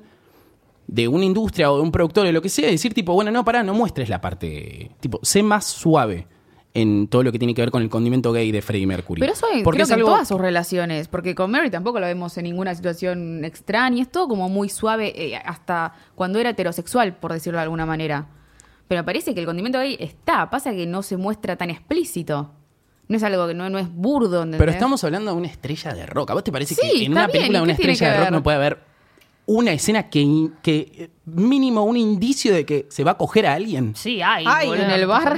[0.87, 3.31] de una industria o de un productor o lo que sea, de decir tipo, bueno,
[3.31, 6.27] no, pará, no muestres la parte, tipo, sé más suave
[6.73, 9.19] en todo lo que tiene que ver con el condimento gay de Freddie Mercury.
[9.19, 11.69] Pero eso en- Porque creo es que algo- en todas sus relaciones, porque con Mary
[11.71, 16.39] tampoco lo vemos en ninguna situación extraña, es todo como muy suave, eh, hasta cuando
[16.39, 18.27] era heterosexual, por decirlo de alguna manera.
[18.87, 22.51] Pero parece que el condimento gay está, pasa que no se muestra tan explícito.
[23.09, 24.59] No es algo que no, no es burdo, ¿entendés?
[24.59, 26.31] Pero estamos hablando de una estrella de rock.
[26.31, 28.19] ¿A vos te parece Sí, que en una bien, película de ¿y una estrella de
[28.19, 28.79] rock no puede haber
[29.45, 33.53] una escena que, que eh, mínimo un indicio de que se va a coger a
[33.53, 33.95] alguien?
[33.95, 34.43] Sí, hay.
[34.47, 35.37] Ay, en el bar.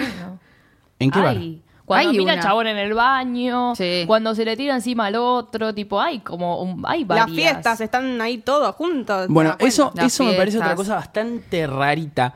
[0.99, 1.37] ¿En qué bar?
[1.37, 1.61] Hay.
[1.85, 2.41] Cuando Hay mira una.
[2.43, 4.03] chabón en el baño, Sí.
[4.05, 7.31] cuando se le tira encima al otro, tipo, hay como un, hay Las varias.
[7.31, 9.25] fiestas están ahí todos juntos.
[9.25, 9.65] ¿te Bueno, cuenta?
[9.67, 12.35] eso, Las eso me parece otra cosa bastante rarita.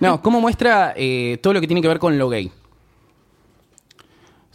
[0.00, 2.50] No, cómo muestra eh, todo lo que tiene que ver con lo gay.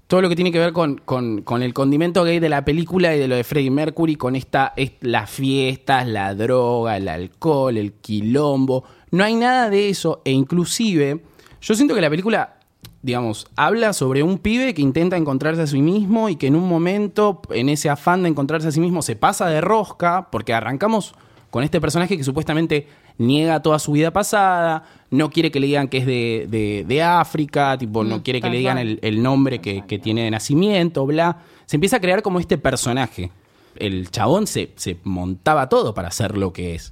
[0.08, 3.20] Todo lo que tiene que ver con, con- el condimento gay de la película y
[3.20, 7.94] de lo de Freddie Mercury, con esta, es- las fiestas, la droga, el alcohol, el
[7.94, 8.84] quilombo.
[9.12, 10.22] No hay nada de eso.
[10.26, 11.22] E inclusive,
[11.62, 12.58] yo siento que la película,
[13.02, 16.68] digamos, habla sobre un pibe que intenta encontrarse a sí mismo y que en un
[16.68, 21.16] momento, en ese afán de encontrarse a sí mismo, se pasa de rosca, porque arrancamos
[21.50, 25.88] con este personaje que supuestamente niega toda su vida pasada, no quiere que le digan
[25.88, 29.22] que es de, de- de África, tipo, no Mm, quiere que le digan el, el
[29.22, 31.38] nombre que, que tiene de nacimiento, bla.
[31.66, 33.32] Se empieza a crear como este personaje.
[33.78, 36.92] El chabón se, se montaba todo para ser lo que es.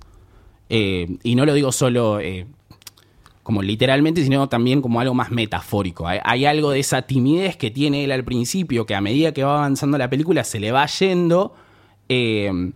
[0.69, 2.45] Eh, y no lo digo solo eh,
[3.43, 6.07] como literalmente, sino también como algo más metafórico.
[6.07, 9.43] Hay, hay algo de esa timidez que tiene él al principio, que a medida que
[9.43, 11.53] va avanzando la película se le va yendo.
[12.09, 12.71] eh,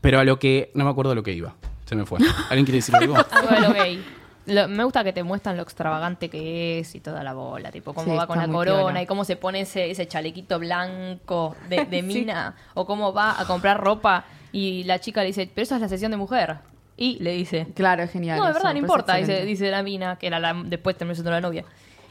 [0.00, 0.70] pero a lo que.
[0.74, 1.56] No me acuerdo lo que iba.
[1.88, 2.18] Se me fue.
[2.50, 3.14] ¿Alguien quiere decir algo?
[3.62, 4.04] Lo gay.
[4.46, 7.92] Lo- me gusta que te muestran lo extravagante que es y toda la bola, tipo
[7.92, 9.02] cómo Sí, va con está la muy corona piola.
[9.02, 13.44] y cómo se pone ese, ese chalequito blanco de, de mina, o cómo va a
[13.46, 16.56] comprar ropa y la chica le dice, pero eso es la sesión de mujer.
[16.96, 18.38] Y le dice, Claro, es genial.
[18.38, 19.46] no, de eso, verdad, no me importa, dice, excelente.
[19.50, 21.64] dice la mina, que era la, después terminó siendo la novia.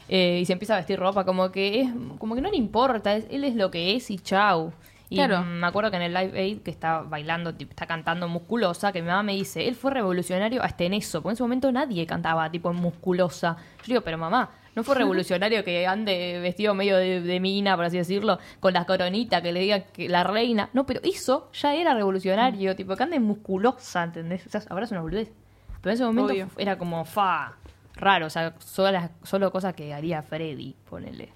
[0.08, 3.14] Eh, y se empieza a vestir ropa, como que es, como que no le importa,
[3.16, 4.72] es- él es lo que es y chau.
[5.10, 5.42] Y Claro.
[5.42, 9.00] me acuerdo que en el Live Aid que está bailando, tipo, está cantando musculosa, que
[9.00, 12.06] mi mamá me dice, él fue revolucionario hasta en eso, porque en ese momento nadie
[12.06, 13.56] cantaba tipo musculosa.
[13.78, 17.86] Yo digo, pero mamá, ¿no fue revolucionario que ande vestido medio de, de mina, por
[17.86, 20.68] así decirlo, con la coronita, que le digan que la reina?
[20.74, 24.46] No, pero eso ya era revolucionario, tipo, que ande musculosa, ¿entendés?
[24.46, 25.32] O sea, ahora es una boludez.
[25.80, 26.48] Pero en ese momento Obvio.
[26.58, 27.54] era como, fa,
[27.94, 31.30] raro, o sea, solo, las- solo cosas que haría Freddy, ponele.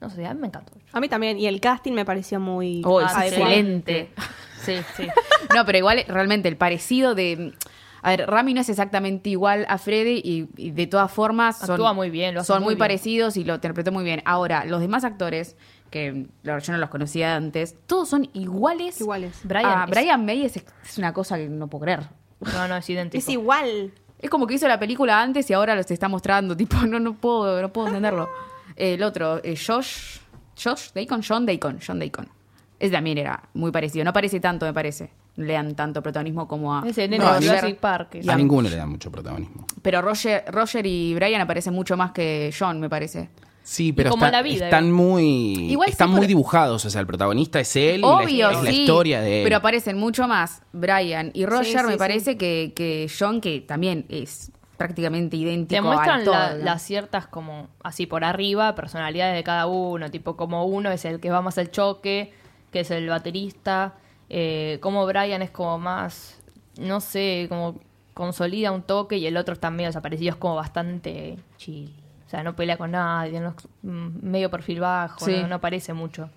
[0.00, 0.72] No sé, a mí me encantó.
[0.92, 1.38] A mí también.
[1.38, 4.10] Y el casting me pareció muy Oh, es Ah, excelente.
[4.62, 5.08] Sí, sí.
[5.54, 7.54] No, pero igual realmente el parecido de...
[8.02, 11.72] A ver, Rami no es exactamente igual a Freddy y, y de todas formas son,
[11.72, 12.78] Actúa muy bien, lo son muy muy bien.
[12.78, 14.22] parecidos y lo interpretó muy bien.
[14.24, 15.56] Ahora, los demás actores,
[15.90, 19.00] que yo no los conocía antes, todos son iguales.
[19.00, 19.40] Iguales.
[19.42, 22.06] Brian a es- Brian May es, es una cosa que no puedo creer.
[22.52, 23.18] No, no, es idéntico.
[23.18, 23.92] Es igual.
[24.20, 26.56] Es como que hizo la película antes y ahora los está mostrando.
[26.56, 28.28] Tipo, no, no puedo, no puedo entenderlo.
[28.78, 30.18] El otro, eh, Josh.
[30.62, 32.28] Josh Dacon, John Dacon, John Dacon.
[32.80, 34.04] Ese también era muy parecido.
[34.04, 35.10] No parece tanto, me parece.
[35.36, 36.84] Le dan tanto protagonismo como a.
[36.88, 38.18] Ese nene No, de Jurassic Park.
[38.28, 39.66] A ninguno le da mucho protagonismo.
[39.82, 43.28] Pero Roger, Roger y Brian aparecen mucho más que John, me parece.
[43.62, 44.96] Sí, pero como está- la vida, están igual.
[44.96, 48.50] muy Igual están sí, muy por- dibujados, o sea, el protagonista es él y la-
[48.52, 49.44] es la historia de él.
[49.44, 51.98] Pero aparecen mucho más Brian y Roger, Sí, sí, me sí.
[51.98, 56.64] parece que, que John, que también es prácticamente idéntico Te al muestran todo, la- ¿no?
[56.64, 61.20] las ciertas como así por arriba personalidades de cada uno, tipo como uno es el
[61.20, 62.32] que va más al choque,
[62.72, 63.94] que es el baterista,
[64.30, 66.40] eh, como Brian es como más,
[66.78, 67.78] no sé, como
[68.14, 71.92] consolida un toque y el otro está medio desaparecido, es como bastante chill.
[72.26, 75.40] O sea, no pelea con nadie, no- mm, medio perfil bajo, Sí.
[75.42, 76.30] no, no aparece mucho.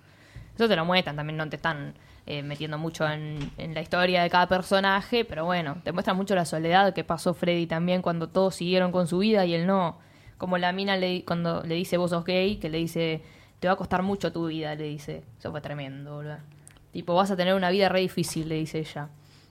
[0.54, 1.94] Eso te lo muestran, también no te están
[2.26, 6.44] eh, metiendo mucho en, la historia de cada personaje, pero bueno, te muestra mucho la
[6.44, 9.98] soledad que pasó Freddy también cuando todos siguieron con su vida y él no.
[10.38, 13.22] Como la mina le, cuando le dice vos sos gay, que le dice,
[13.58, 15.24] te va a costar mucho tu vida, le dice.
[15.38, 16.38] Eso fue tremendo, boludo.
[16.92, 19.08] Tipo, vas a tener una vida re difícil, le dice ella.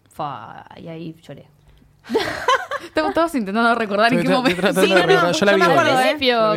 [0.09, 1.47] Fa, y ahí lloré.
[2.85, 4.73] Estamos todos intentando recordar en qué momento.
[4.73, 5.31] Sí, no.
[5.31, 5.61] Yo la vi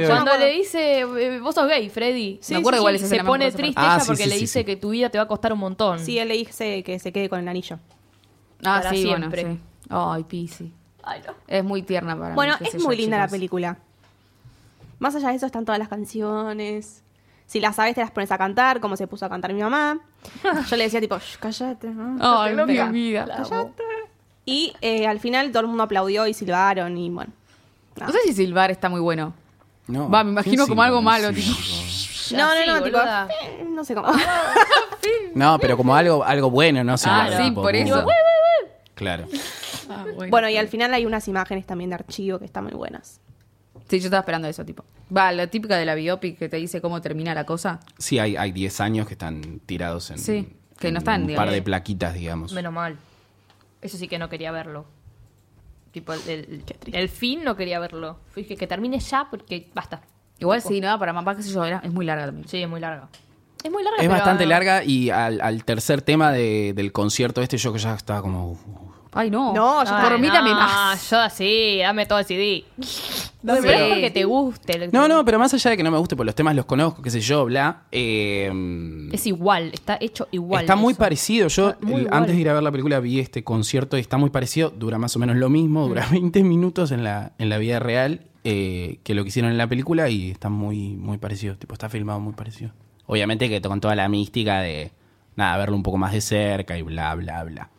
[0.06, 2.38] cuando le dice, eh, vos sos gay, Freddy.
[2.40, 3.80] Sí, me acuerdo sí, igual se pone triste.
[3.80, 4.64] Ah, ella sí, porque sí, le dice sí.
[4.64, 5.98] que tu vida te va a costar un montón.
[5.98, 7.78] Sí, él le dice que se quede con el anillo.
[8.64, 9.42] Ah, para sí, siempre.
[9.42, 9.88] bueno, sí.
[9.90, 10.72] Ay, Pisi.
[11.02, 11.34] Ay, no.
[11.46, 12.34] Es muy tierna para mí.
[12.34, 13.76] Bueno, es yo, muy linda la película.
[14.98, 17.02] Más allá de eso están todas las canciones.
[17.46, 20.00] Si las sabes, te las pones a cantar, como se puso a cantar mi mamá.
[20.70, 21.90] Yo le decía tipo, "Shh, cállate.
[21.90, 22.16] ¿no?
[22.20, 22.88] Ay, No mi pega.
[22.88, 23.26] vida.
[24.44, 27.32] Y eh, al final todo el mundo aplaudió y silbaron y bueno.
[27.98, 29.32] No sé si silbar está muy bueno.
[29.86, 31.50] No, Va, me imagino ¿quién como algo malo, tipo.
[32.30, 33.28] No, no, no, sí, tipo, boluda.
[33.42, 34.08] eh, no sé cómo.
[35.34, 37.08] No, pero como algo, algo bueno, no sé.
[37.10, 38.04] Ah, sí, tipo, por eso.
[38.94, 39.26] Claro.
[39.90, 43.20] Ah, bueno, y al final hay unas imágenes también de archivo que están muy buenas.
[43.88, 44.84] Sí, yo estaba esperando eso, tipo.
[45.14, 47.80] Va, la típica de la biopic que te dice cómo termina la cosa.
[47.98, 51.46] Sí, hay, hay 10 años que están tirados en, Sí, que no están, un digamos.
[51.46, 52.52] par de plaquitas, digamos.
[52.54, 52.96] Menos mal.
[53.84, 54.86] Eso sí que no quería verlo.
[55.92, 58.18] Tipo, el, fin no quería verlo.
[58.34, 60.00] Dije que termine ya porque basta.
[60.40, 62.48] Igual Tipo, sí, no, para mamá, qué sé yo, era- es muy larga también.
[62.48, 63.08] Sí, es muy larga.
[63.62, 67.40] Es muy larga, Es pero- bastante larga y al, al tercer tema de- del concierto
[67.42, 68.58] este yo que ya estaba como...
[69.14, 69.52] Ay, no.
[69.54, 71.08] No, yo Ay, por mí no, también más.
[71.10, 72.64] Yo sí, dame todo el CD.
[73.42, 74.88] No Pero es porque te guste.
[74.92, 77.00] No, no, pero más allá de que no me guste, por los temas los conozco,
[77.02, 77.82] qué sé yo, bla.
[77.92, 78.50] eh,
[79.12, 80.62] Es igual, está hecho igual.
[80.62, 80.98] está muy eso.
[80.98, 81.48] parecido.
[81.48, 84.30] Yo muy antes de ir a ver la película vi este concierto y está muy
[84.30, 84.70] parecido.
[84.70, 85.88] Dura más o menos lo mismo, Mm.
[85.88, 89.58] dura 20 minutos en la, en la vida real eh, que lo que hicieron en
[89.58, 91.56] la película y está muy, muy parecido.
[91.56, 92.72] Tipo, está filmado muy parecido.
[93.06, 94.90] Obviamente que con toda la mística de
[95.36, 97.70] nada, verlo un poco más de cerca y bla, bla, bla.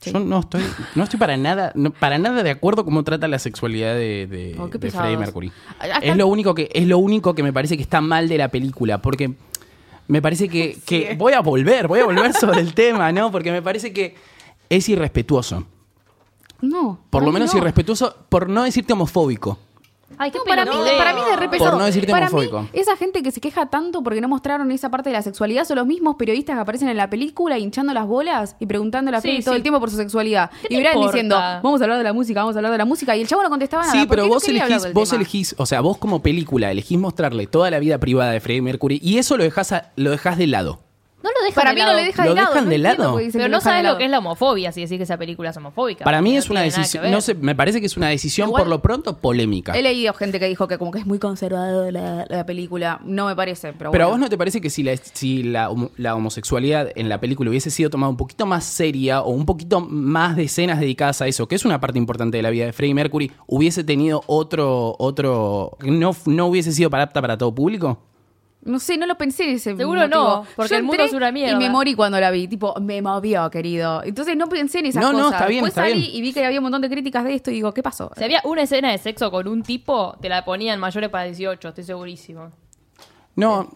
[0.00, 0.12] Sí.
[0.12, 0.62] Yo no estoy,
[0.94, 4.56] no estoy para nada, no- para nada de acuerdo cómo trata la sexualidad de, de,
[4.58, 4.90] Oh, de.
[4.92, 5.50] Freddie Mercury.
[5.78, 8.38] Hasta- Es lo único que, es lo único que me parece que está mal de
[8.38, 9.32] la película, porque
[10.06, 13.32] me parece que, que voy a volver, voy a volver sobre el tema, ¿no?
[13.32, 14.14] Porque me parece que
[14.68, 15.64] es irrespetuoso.
[16.60, 16.98] No.
[17.10, 17.58] Por lo menos no.
[17.60, 19.58] irrespetuoso, por no decirte homofóbico.
[20.16, 21.72] Ay, qué No, para mí, para mí de re pesado.
[21.72, 22.62] Por no decirte Para homofóbico.
[22.62, 25.64] mí, esa gente que se queja tanto porque no mostraron esa parte de la sexualidad
[25.64, 29.20] son los mismos periodistas que aparecen en la película hinchando las bolas y preguntándole a
[29.20, 29.56] Sí, Freddy todo sí.
[29.58, 30.50] el tiempo por su sexualidad.
[30.62, 32.84] ¿Qué Y Brian diciendo, vamos a hablar de la música, vamos a hablar de la
[32.86, 33.16] música.
[33.16, 33.92] Y el chavo no contestaba nada.
[33.92, 35.20] Sí, ¿Por pero no vos hablar elegís, vos tema?
[35.22, 38.98] elegís, o sea, vos como película elegís mostrarle toda la vida privada de Freddie Mercury
[39.02, 40.80] y eso lo dejás, a- lo dejás de lado.
[41.20, 41.98] No lo dejan Para de mí no lado.
[41.98, 42.48] le deja ¿Lo de lado.
[42.48, 43.10] dejan no de entiendo lado?
[43.12, 43.98] por qué dicen Pero que no lo dejan de sabes lo lado.
[43.98, 46.04] que es la homofobia si decís que esa película es homofóbica.
[46.04, 47.12] Para mí No es una tiene nada que decisión, ver.
[47.12, 49.72] no sé, me parece que es una decisión Igual- por lo pronto polémica.
[49.76, 53.00] He leído gente que dijo que como que es muy conservadora la, la película.
[53.04, 54.10] No me parece, pero Pero a bueno.
[54.10, 57.50] vos no te parece que si, la, si la, homo- la homosexualidad en la película
[57.50, 61.26] hubiese sido tomada un poquito más seria o un poquito más de escenas dedicadas a
[61.26, 64.94] eso, que es una parte importante de la vida de Freddie Mercury, hubiese tenido otro,
[65.00, 68.04] otro, no, no hubiese sido para apta para todo público?
[68.62, 70.18] No sé, no lo pensé en ese Seguro motivo.
[70.18, 71.54] no, porque Yo el mundo es una mierda.
[71.54, 72.48] Y me morí cuando la vi.
[72.48, 74.02] Tipo, me movió, querido.
[74.02, 76.16] Entonces no pensé en esas No, no, está bien, Después está salí bien.
[76.16, 78.10] y vi que había un montón de críticas de esto y digo, ¿qué pasó?
[78.16, 81.68] Si había una escena de sexo con un tipo, te la ponían mayores para 18,
[81.68, 82.50] estoy segurísimo.
[83.36, 83.70] No,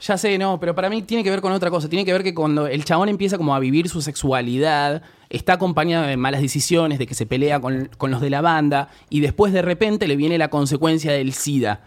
[0.00, 1.88] ya sé, no, pero para mí tiene que ver con otra cosa.
[1.88, 6.06] Tiene que ver que cuando el chabón empieza como a vivir su sexualidad, está acompañado
[6.06, 9.52] de malas decisiones, de que se pelea con, con los de la banda, y después
[9.52, 11.80] de repente le viene la consecuencia del SIDA.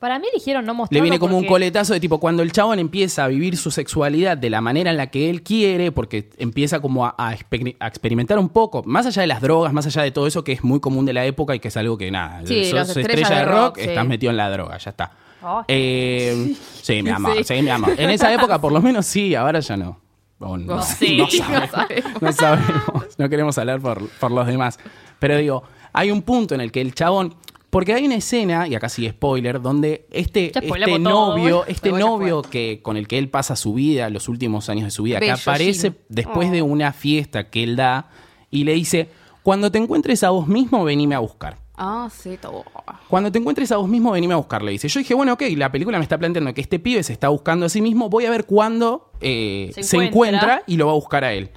[0.00, 2.78] Para mí eligieron no Le mostrarlo viene como un coletazo de tipo cuando el chabón
[2.78, 6.80] empieza a vivir su sexualidad de la manera en la que él quiere, porque empieza
[6.80, 10.02] como a, a exper- a experimentar un poco, más allá de las drogas, más allá
[10.02, 12.10] de todo eso que es muy común de la época y que es algo que
[12.10, 13.88] nada, Sí, sos estrella estrellas de rock, rock, sí.
[13.90, 15.12] estás metido en la droga, ya está.
[15.42, 15.64] Ay.
[15.68, 17.44] Eh, sí, mi amor, Sí.
[17.56, 17.62] sí.
[17.62, 17.92] mi amor.
[17.98, 20.00] En esa época por lo menos sí, ahora ya no.
[20.38, 21.70] O no, No, sí, no no sabemos.
[21.70, 22.22] sabemos.
[22.22, 23.18] No sabemos.
[23.18, 24.78] No queremos hablar por, por los demás.
[25.18, 27.34] Pero digo, hay un punto en el que el chabón.
[27.70, 32.80] Porque hay una escena, y acá sí spoiler, donde este, este novio, este novio que,
[32.82, 35.40] con el que él pasa su vida, los últimos años de su vida, Bello, que
[35.40, 36.04] aparece Gino.
[36.08, 38.10] después de una fiesta que él da
[38.50, 39.08] y le dice:
[39.44, 41.58] Cuando te encuentres a vos mismo, venime a buscar.
[41.82, 42.62] Ah, sí, todo.
[43.08, 44.86] Cuando te encuentres a vos mismo, venime a buscar, le dice.
[44.86, 47.64] Yo dije, bueno, ok, la película me está planteando que este pibe se está buscando
[47.64, 50.62] a sí mismo, voy a ver cuándo eh, se, encuentra.
[50.66, 51.50] y lo va a buscar a él.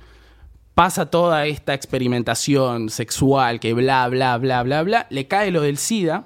[0.75, 5.77] Pasa toda esta experimentación sexual que bla, bla, bla, bla, bla, le cae lo del
[5.77, 6.25] SIDA,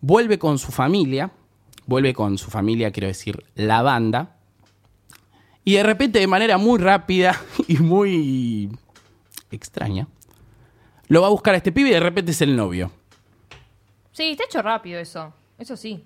[0.00, 1.30] vuelve con su familia,
[1.86, 4.36] vuelve con su familia, quiero decir, la banda,
[5.66, 8.70] y de repente, de manera muy rápida y muy
[9.50, 10.06] extraña,
[11.08, 12.92] lo va a buscar a este pibe y de repente es el novio.
[14.12, 15.34] Sí, está hecho rápido eso.
[15.58, 16.04] Eso sí.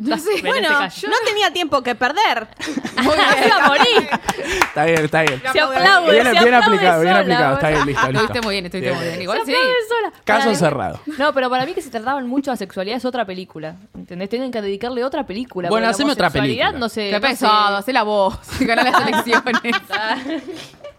[0.00, 2.48] No sé, Belén Bueno, se no tenía tiempo que perder.
[3.02, 4.08] Muy Se iba a morir.
[4.62, 5.42] Está bien, está bien.
[5.52, 7.54] Se aplaude, Bien, se bien aplaude aplicado, bien sola, aplicado.
[7.54, 8.20] Está bien, listo, listo.
[8.20, 9.22] Estuviste muy bien, estuviste muy bien.
[9.22, 9.52] Igual Se sí.
[9.52, 10.12] aplaude sola.
[10.24, 11.00] Caso mí- cerrado.
[11.18, 13.76] No, pero para mí que se trataban mucho la sexualidad es otra película.
[13.94, 14.28] ¿Entendés?
[14.30, 15.68] Tienen que dedicarle otra película.
[15.68, 16.80] Bueno, porque la haceme otra homosexualidad película.
[16.80, 17.32] No sé, Qué no sé.
[17.34, 18.38] pesado, hacé la voz.
[18.60, 19.60] Ganá las elecciones.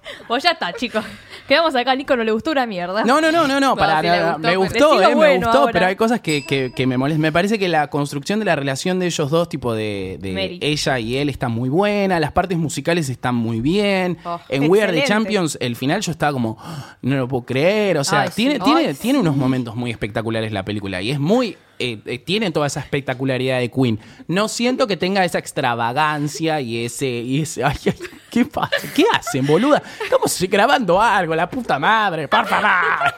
[0.27, 1.03] Pues ya está, chicos.
[1.47, 3.03] Quedamos acá, a Nico no le gustó una mierda.
[3.03, 5.71] No, no, no, no, no, para, me gustó, eh, me gustó, ahora.
[5.73, 7.21] pero hay cosas que, que, que me molestan.
[7.21, 10.99] Me parece que la construcción de la relación de ellos dos, tipo de, de ella
[10.99, 14.17] y él, está muy buena, las partes musicales están muy bien.
[14.23, 15.07] Oh, en We Are the excelente.
[15.07, 18.35] Champions, el final yo estaba como, "Ah, no lo puedo creer, o sea, Ay, sí.
[18.35, 21.57] tiene, Ay, tiene, tiene unos momentos muy espectaculares la película y es muy...
[21.79, 23.99] eh, eh, tiene toda esa espectacularidad de Queen.
[24.27, 27.07] No siento que tenga esa extravagancia y ese...
[27.07, 27.93] Y ese ay, ay,
[28.31, 28.87] ¿Qué pasa?
[28.95, 29.83] ¿Qué hacen, boluda?
[30.01, 33.13] Estamos grabando algo, la puta madre, por favor.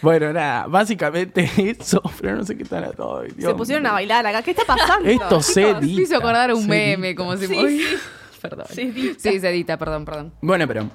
[0.00, 3.24] Bueno, nada, básicamente eso, pero no sé qué tal todo.
[3.38, 4.42] Se pusieron a bailar acá.
[4.42, 5.08] ¿Qué está pasando?
[5.08, 5.80] Esto se edita.
[5.80, 7.22] Me hizo acordar un se meme, edita.
[7.22, 7.46] como si...
[7.46, 7.86] Sí,
[8.40, 8.66] Perdón.
[8.70, 9.30] Se edita.
[9.30, 10.32] Sí, se edita, perdón, perdón.
[10.40, 10.88] Bueno, pero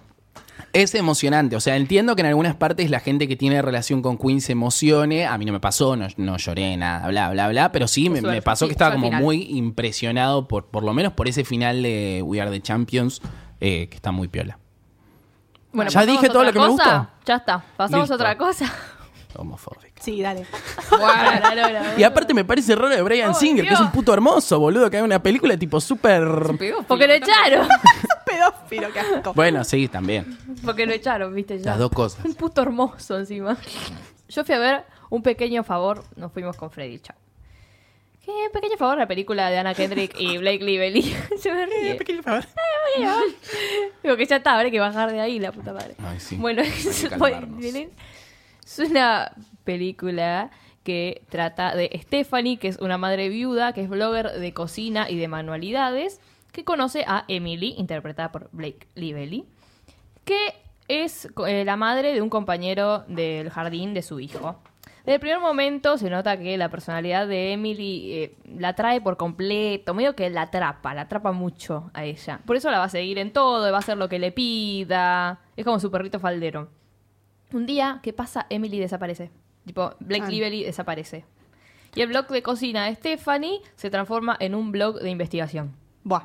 [0.73, 1.55] es emocionante.
[1.55, 4.51] O sea, entiendo que en algunas partes la gente que tiene relación con Queen se
[4.51, 5.25] emocione.
[5.25, 7.71] A mí no me pasó, no, no lloré, nada, bla, bla, bla.
[7.71, 11.27] Pero sí, me, me pasó que estaba como muy impresionado por, por lo menos por
[11.27, 13.21] ese final de We Are the Champions,
[13.59, 14.59] eh, que está muy piola.
[15.71, 17.09] Bueno, Ya ¿pasamos dije todo lo que me gustó.
[17.25, 17.63] Ya está.
[17.75, 18.13] Pasamos Listo.
[18.13, 18.73] a otra cosa.
[19.37, 20.01] Homofóbica.
[20.01, 20.45] Sí, dale.
[21.97, 24.89] Y aparte me parece raro de Brian Oh, Singer, que es un puto hermoso, boludo,
[24.89, 26.23] que hay una película tipo súper...
[26.87, 27.67] Porque lo echaron.
[28.25, 29.33] Pedófilo, qué asco.
[29.33, 30.37] Bueno, sí, también.
[30.63, 31.71] Porque lo echaron, viste ya.
[31.71, 32.23] Las dos cosas.
[32.25, 33.57] Un puto hermoso encima.
[34.29, 37.15] Yo fui a ver un pequeño favor, nos fuimos con Freddy, chao.
[38.25, 38.97] ¿Qué pequeño favor?
[38.97, 41.15] La película de Anna Kendrick y Blake Lively.
[41.39, 41.93] Se me ríe.
[41.93, 42.43] Pequeño favor.
[44.01, 45.95] Digo que ya está, habrá que bajar de ahí, la puta madre.
[45.99, 46.35] Ay, sí.
[46.35, 46.63] Bueno.
[47.59, 47.91] Belén,
[48.65, 49.31] es una
[49.63, 50.51] película
[50.83, 55.17] que trata de Stephanie, que es una madre viuda, que es blogger de cocina y
[55.17, 59.45] de manualidades, que conoce a Emily, interpretada por Blake Lively,
[60.23, 60.53] que
[60.87, 64.61] es eh, la madre de un compañero del jardín de su hijo.
[64.99, 69.17] Desde el primer momento se nota que la personalidad de Emily eh, la trae por
[69.17, 72.39] completo, medio que la atrapa, la atrapa mucho a ella.
[72.45, 75.41] Por eso la va a seguir en todo, va a hacer lo que le pida.
[75.55, 76.69] Es como su perrito faldero.
[77.53, 78.45] Un día, ¿qué pasa?
[78.49, 79.31] Emily desaparece.
[79.65, 80.29] Tipo, Blake Ah.
[80.29, 81.25] Lively desaparece.
[81.95, 85.73] Y el blog de cocina de Stephanie se transforma en un blog de investigación.
[86.03, 86.23] Buah.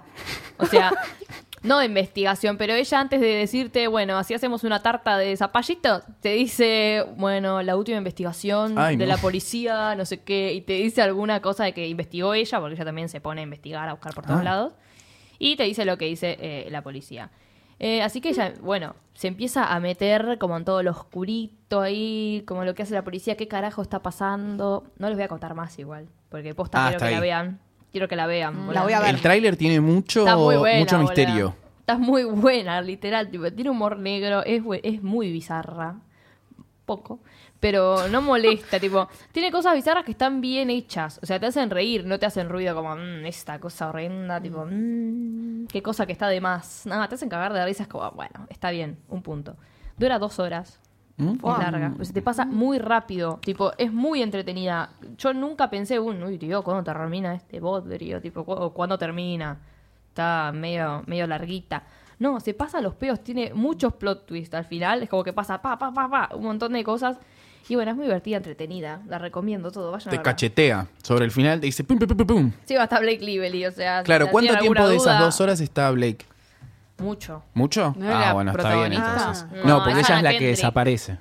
[0.59, 0.90] O sea,
[1.62, 6.02] no de investigación, pero ella antes de decirte, bueno, así hacemos una tarta de zapallito,
[6.20, 9.12] te dice, bueno, la última investigación Ay, de no.
[9.14, 12.74] la policía, no sé qué, y te dice alguna cosa de que investigó ella, porque
[12.74, 14.44] ella también se pone a investigar, a buscar por todos Ah.
[14.44, 14.72] lados,
[15.38, 17.30] y te dice lo que dice eh, la policía.
[17.83, 22.45] Eh, así que ella, bueno, se empieza a meter como en todo lo oscurito ahí,
[22.47, 24.85] como lo que hace la policía, qué carajo está pasando.
[24.99, 27.61] No les voy a contar más igual, porque posta Ah, quiero que la vean.
[27.91, 28.72] Quiero que la vean.
[28.72, 29.14] la voy a ver.
[29.14, 31.55] El tráiler tiene mucho, Está muy buena, mucho misterio.
[31.81, 33.31] Está muy buena, literal.
[33.31, 35.97] tipo, tiene humor negro, es, es muy bizarra.
[36.85, 37.20] Poco.
[37.61, 39.06] Pero no molesta, tipo.
[39.32, 41.20] Tiene cosas bizarras que están bien hechas.
[41.22, 44.64] O sea, te hacen reír, no te hacen ruido como, "Mm, esta cosa horrenda, tipo,
[44.68, 46.86] "Mm, qué cosa que está de más.
[46.86, 49.56] Nada, te hacen cagar de risas como, bueno, está bien, un punto.
[49.98, 50.80] Dura dos horas.
[51.18, 51.32] ¿Mm?
[51.34, 51.92] Es larga.
[51.96, 53.38] Pues se te pasa muy rápido.
[53.42, 54.88] Tipo, es muy entretenida.
[55.18, 58.22] Yo nunca pensé, uy, uy, tío, ¿cuándo termina este bodrio?
[58.22, 59.58] Tipo, ¿cu- ¿cuándo termina?
[60.08, 61.82] Está medio, medio larguita.
[62.18, 65.02] No, se pasa los peos, tiene muchos plot twists al final.
[65.02, 67.18] Es como que pasa pa, pa, pa, pa, un montón de cosas.
[67.68, 69.00] Y bueno, es muy divertida, entretenida.
[69.06, 69.92] La recomiendo todo.
[69.92, 70.88] Vayan Te cachetea.
[71.02, 72.52] Sobre el final te dice pum, pum, pum, pum.
[72.64, 74.02] Sí, va a estar Blake Lively, o sea.
[74.02, 76.26] Claro, la ¿cuánto tiempo de esas duda, dos horas está Blake?
[76.98, 77.42] Mucho.
[77.54, 77.94] ¿Mucho?
[77.96, 79.46] ¿No ah, bueno, está bien entonces.
[79.48, 79.54] Ah.
[79.64, 81.18] No, No, porque es ella es la que desaparece.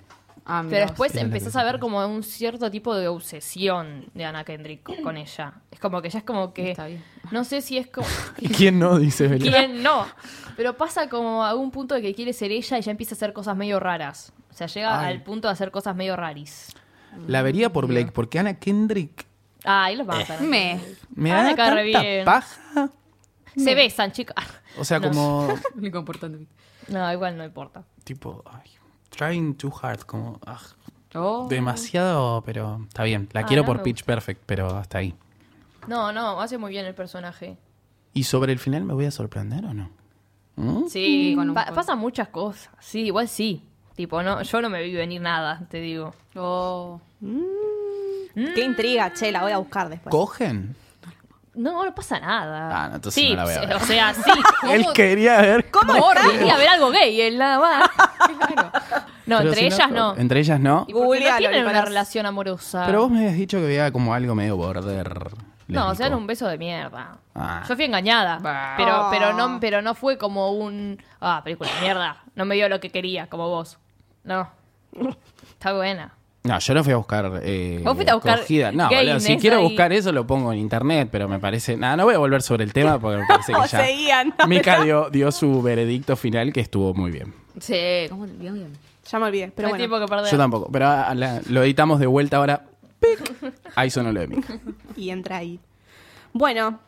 [0.52, 4.08] Ah, Pero después Ella es la empezás a ver como un cierto tipo de obsesión
[4.16, 5.54] de Ana Kendrick co- con ella.
[5.70, 6.72] Es como que ya es como que.
[6.72, 7.04] Está bien.
[7.30, 8.08] No sé si es como.
[8.58, 8.98] ¿Quién no?
[8.98, 9.54] Dice Belén.
[9.54, 10.08] ¿Quién no?
[10.58, 13.18] Pero pasa como a un punto de que quiere ser ella y ya empieza a
[13.18, 14.34] hacer cosas medio raras.
[14.50, 15.14] O sea, llega Ay.
[15.16, 16.76] al punto de hacer cosas medio raris.
[17.28, 19.26] La vería por Blake, porque Ana Kendrick
[19.66, 20.48] Ah, ahí los matan.
[20.50, 20.80] Me.
[21.16, 22.26] me Ah, da me cae re tanta bien.
[22.26, 22.90] paja.
[23.58, 24.36] Se besan, chicos.
[24.78, 25.10] O sea, No.
[25.10, 26.48] como Muy comportante.
[26.88, 27.84] No, igual no importa.
[28.04, 28.70] tipo ay,
[29.10, 30.60] trying too hard, como ah,
[31.16, 31.48] Oh.
[31.50, 33.28] demasiado, pero está bien.
[33.34, 35.16] La Ah, quiero no por me Pitch Perfect, pero hasta ahí.
[35.88, 37.58] No, no, hace muy bien el personaje.
[38.14, 39.90] ¿Y sobre el final me voy a sorprender o no?
[40.56, 40.88] ¿Mm?
[40.88, 41.76] Sí, con un pa- poco.
[41.76, 42.70] pasan muchas cosas.
[42.80, 43.64] Sí, igual sí.
[44.00, 46.16] Tipo, no, yo no me vi venir nada, te digo.
[46.38, 47.02] Oh.
[48.34, 50.10] Qué intriga, che, la voy a buscar después.
[50.10, 50.74] ¿Cogen?
[51.54, 52.70] No, no pasa nada.
[52.72, 53.76] Ah, no, entonces sí, no la voy a ver.
[53.76, 54.22] o sea, sí.
[54.72, 55.70] Él quería ver.
[55.70, 56.32] ¿Cómo está?
[56.32, 57.90] Quería ver algo gay, él nada más.
[59.26, 60.16] No, Pero entre si ellas no.
[60.16, 60.86] Entre ellas no.
[60.88, 62.86] Y porque no tienen una relación amorosa.
[62.86, 65.30] Pero vos me habías dicho que había como algo medio border.
[65.68, 67.18] No, o sea, era un beso de mierda.
[67.36, 67.64] Ah.
[67.68, 68.40] Yo fui engañada.
[68.40, 68.74] Bah.
[68.76, 71.02] Pero, pero, no, pero no fue como un.
[71.22, 72.24] Ah, película de mierda.
[72.36, 73.78] No me dio lo que quería, como vos.
[74.30, 74.48] No.
[75.52, 76.14] Está buena.
[76.44, 77.42] No, yo no fui a buscar.
[77.44, 78.72] Eh, Vos fuiste a buscar cogida.
[78.72, 79.64] No, boludo, si quiero ahí.
[79.64, 81.76] buscar eso lo pongo en internet, pero me parece.
[81.76, 83.86] Nada, no voy a volver sobre el tema porque me parece que ya.
[83.86, 84.34] seguían.
[84.40, 84.48] ¿no?
[84.48, 87.34] Mica dio, dio su veredicto final que estuvo muy bien.
[87.60, 87.76] Sí.
[88.10, 88.26] ¿Cómo?
[88.26, 88.74] Bien, bien.
[89.12, 89.96] Ya me olvidé, pero no hay bueno.
[89.98, 90.32] tiempo que perder.
[90.32, 92.64] Yo tampoco, pero la- lo editamos de vuelta ahora.
[93.00, 93.54] ¡Pic!
[93.76, 94.60] Ahí sonó lo de Mica.
[94.96, 95.60] Y entra ahí.
[96.32, 96.80] Bueno,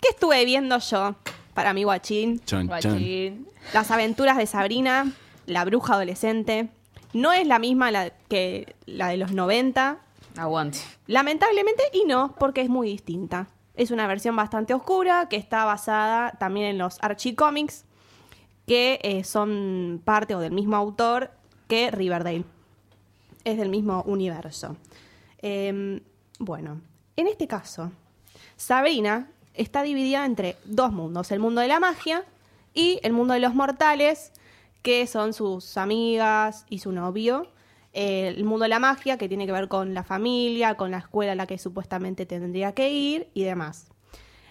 [0.00, 1.16] ¿qué estuve viendo yo
[1.54, 2.40] para mi guachín?
[2.44, 2.92] Chon, chon.
[2.92, 3.48] Guachín.
[3.74, 5.10] Las aventuras de Sabrina,
[5.46, 6.68] la bruja adolescente.
[7.12, 9.98] No es la misma la que la de los 90,
[10.36, 10.78] Aguante.
[11.06, 13.48] lamentablemente, y no, porque es muy distinta.
[13.74, 17.84] Es una versión bastante oscura que está basada también en los Archie Comics,
[18.66, 21.30] que eh, son parte o del mismo autor
[21.68, 22.44] que Riverdale.
[23.44, 24.76] Es del mismo universo.
[25.38, 26.00] Em,
[26.38, 26.80] bueno,
[27.16, 27.92] en este caso,
[28.56, 32.24] Sabrina está dividida entre dos mundos, el mundo de la magia
[32.74, 34.32] y el mundo de los mortales,
[34.86, 37.48] que son sus amigas y su novio.
[37.92, 40.98] Eh, el mundo de la magia, que tiene que ver con la familia, con la
[40.98, 43.88] escuela a la que supuestamente tendría que ir y demás.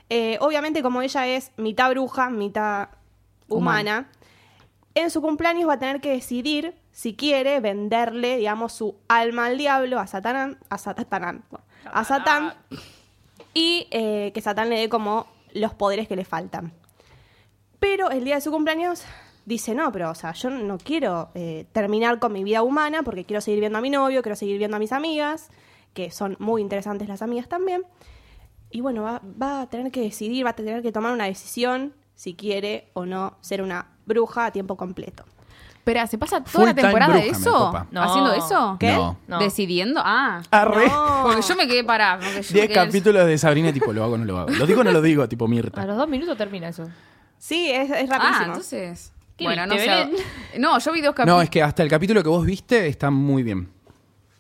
[0.10, 2.90] Eh, obviamente, como ella es mitad bruja, mitad
[3.48, 4.10] humana,
[4.94, 9.58] en su cumpleaños va a tener que decidir si quiere venderle, digamos, su alma al
[9.58, 11.46] diablo, a Satán, a Satán,
[11.86, 12.56] a Satán,
[13.54, 16.74] y eh, que Satán le dé como los poderes que le faltan.
[17.80, 19.06] Pero el día de su cumpleaños
[19.46, 23.26] dice, no, pero, o sea, yo no quiero eh, terminar con mi vida humana porque
[23.26, 25.50] quiero seguir viendo a mi novio, quiero seguir viendo a mis amigas,
[25.94, 27.84] que son muy interesantes las amigas también.
[28.72, 31.94] Y bueno, va, va a tener que decidir, va a tener que tomar una decisión
[32.16, 35.24] si quiere o no ser una bruja a tiempo completo.
[35.76, 37.52] Espera, ¿se pasa toda Full la time temporada de bruja, me eso?
[37.54, 37.88] copa.
[37.92, 38.02] No.
[38.02, 38.78] ¿Haciendo eso?
[38.80, 38.92] ¿Qué?
[38.94, 39.18] No.
[39.28, 39.40] No.
[39.40, 40.02] ¿Decidiendo?
[40.04, 40.42] Ah.
[40.50, 40.88] Arre.
[41.22, 42.16] Porque yo me quedé parada.
[42.18, 44.50] porque yo me 10 quedé- capítulos de Sabrina, tipo, lo hago o no lo hago.
[44.50, 45.86] Lo digo o no lo digo, tipo A Mirta.
[45.86, 46.90] los dos minutos termina eso.
[47.38, 48.46] Sí, es, es Ah, rapidísimo.
[48.48, 49.12] entonces.
[49.38, 50.06] ¿Qué Bueno, no viste, sé.
[50.06, 50.24] Belén?
[50.60, 51.38] No, yo vi dos capítulos.
[51.38, 53.70] No, es que hasta el capítulo que vos viste está muy bien.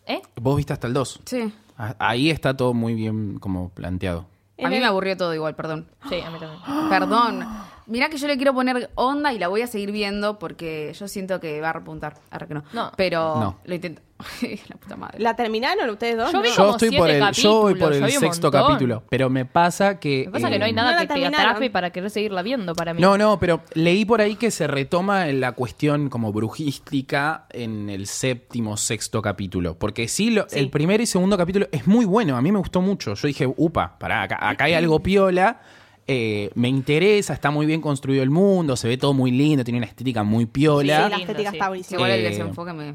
[0.07, 0.21] ¿Eh?
[0.39, 1.19] Vos viste hasta el 2.
[1.25, 1.53] Sí.
[1.77, 4.27] Ah, Ahí está todo muy bien como planteado.
[4.63, 5.89] A mí el- me aburrió todo igual, perdón.
[6.07, 6.61] Sí, a mí también.
[6.89, 7.45] Perdón.
[7.87, 11.07] Mirá que yo le quiero poner onda y la voy a seguir viendo porque yo
[11.07, 12.15] siento que va a repuntar.
[12.31, 12.63] Ahora que no.
[12.73, 12.91] No.
[12.97, 13.59] Pero No.
[13.63, 14.01] lo intento.
[14.69, 15.19] la puta madre.
[15.19, 16.31] ¿La terminaron ustedes dos?
[16.31, 16.49] Yo vi.
[16.49, 18.67] Yo como estoy siete por el, yo voy por el yo vi un sexto montón.
[18.71, 21.07] capítulo, pero me pasa que Me pasa que no hay eh, nada No la que
[21.07, 21.47] te terminaron.
[21.47, 23.01] atrape para querer seguirla viendo para mí.
[23.01, 28.07] No, no, pero leí por ahí que se retoma la cuestión como brujística en el
[28.07, 29.77] séptimo, sexto capítulo.
[29.77, 30.59] Porque sí, lo- Sí.
[30.59, 33.13] el primer y segundo capítulo es muy bueno, a mí me gustó mucho.
[33.15, 35.59] Yo dije, upa, pará, acá, acá hay algo piola,
[36.07, 39.77] eh, me interesa, está muy bien construido el mundo, se ve todo muy lindo, tiene
[39.79, 40.99] una estética muy Sí, piola.
[41.09, 41.55] la lindo, estética sí.
[41.57, 41.97] está Sí, buenísima.
[41.97, 42.93] igual el Eh, desenfoque me.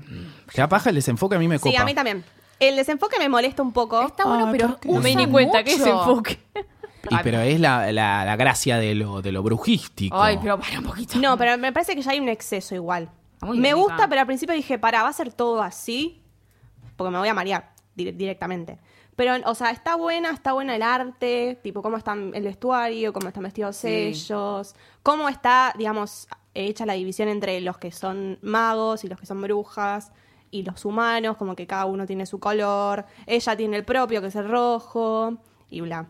[0.68, 1.70] Paja el desenfoque a mí me copa.
[1.70, 2.24] Sí, a mí también.
[2.60, 4.02] El desenfoque me molesta un poco.
[4.06, 4.78] Está bueno, Ay, pero.
[4.84, 6.38] No me di cuenta que ese enfoque.
[7.10, 10.20] Y pero es la, la- la gracia de lo, de lo brujístico.
[10.22, 11.18] Ay, pero para un poquito.
[11.18, 13.08] No, pero me parece que ya hay un exceso igual.
[13.40, 16.20] Muy Me bien, gusta, pero al principio dije, para, va a ser todo así,
[16.96, 18.76] porque me voy a marear dire- directamente.
[19.16, 23.28] Pero, o sea, está buena, está buena el arte, tipo cómo está el vestuario, cómo
[23.28, 23.88] están vestidos Sí.
[23.88, 29.26] ellos, cómo está, digamos, hecha la división entre los que son magos y los que
[29.26, 30.12] son brujas
[30.50, 34.28] y los humanos, como que cada uno tiene su color, ella tiene el propio, que
[34.28, 35.36] es el rojo,
[35.68, 36.08] y bla.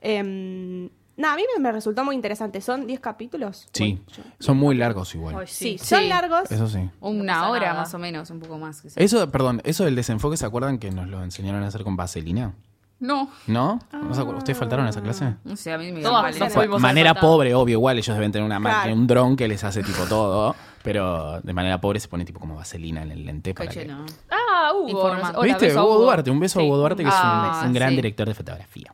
[0.00, 2.60] Em, Nada, a mí me, me resultó muy interesante.
[2.60, 3.68] ¿Son 10 capítulos?
[3.72, 5.36] Sí, yo- son muy largos igual.
[5.38, 5.86] Ay, Sí, sí.
[5.86, 6.08] son Sí.
[6.08, 6.50] largos.
[6.50, 6.90] Eso sí.
[7.00, 7.80] Una pasa hora nada.
[7.80, 8.82] más o menos, un poco más.
[8.96, 12.54] Eso, perdón, eso del desenfoque, ¿se acuerdan que nos lo enseñaron a hacer con vaselina?
[13.00, 13.28] No.
[13.46, 13.80] ¿No?
[13.92, 14.38] ¿No se acuerdan?
[14.38, 15.34] ¿Ustedes faltaron a esa clase?
[15.44, 18.32] No sé, a mí me Todas Bueno, fuimos manera al pobre, obvio, igual ellos deben
[18.32, 18.96] tener una máquina, Claro.
[18.96, 22.54] un dron que les hace tipo todo, pero de manera pobre se pone tipo como
[22.56, 23.88] vaselina en el lente para Coche, que...
[23.88, 24.06] no.
[24.30, 24.88] Ah, Hugo.
[24.88, 25.38] Informando.
[25.40, 25.66] Hola, ¿Viste?
[25.66, 26.62] beso a Hugo Duarte, un beso a.
[26.62, 27.96] Hugo Duarte que es un- Ah, un, gran sí.
[27.96, 28.92] director de fotografía.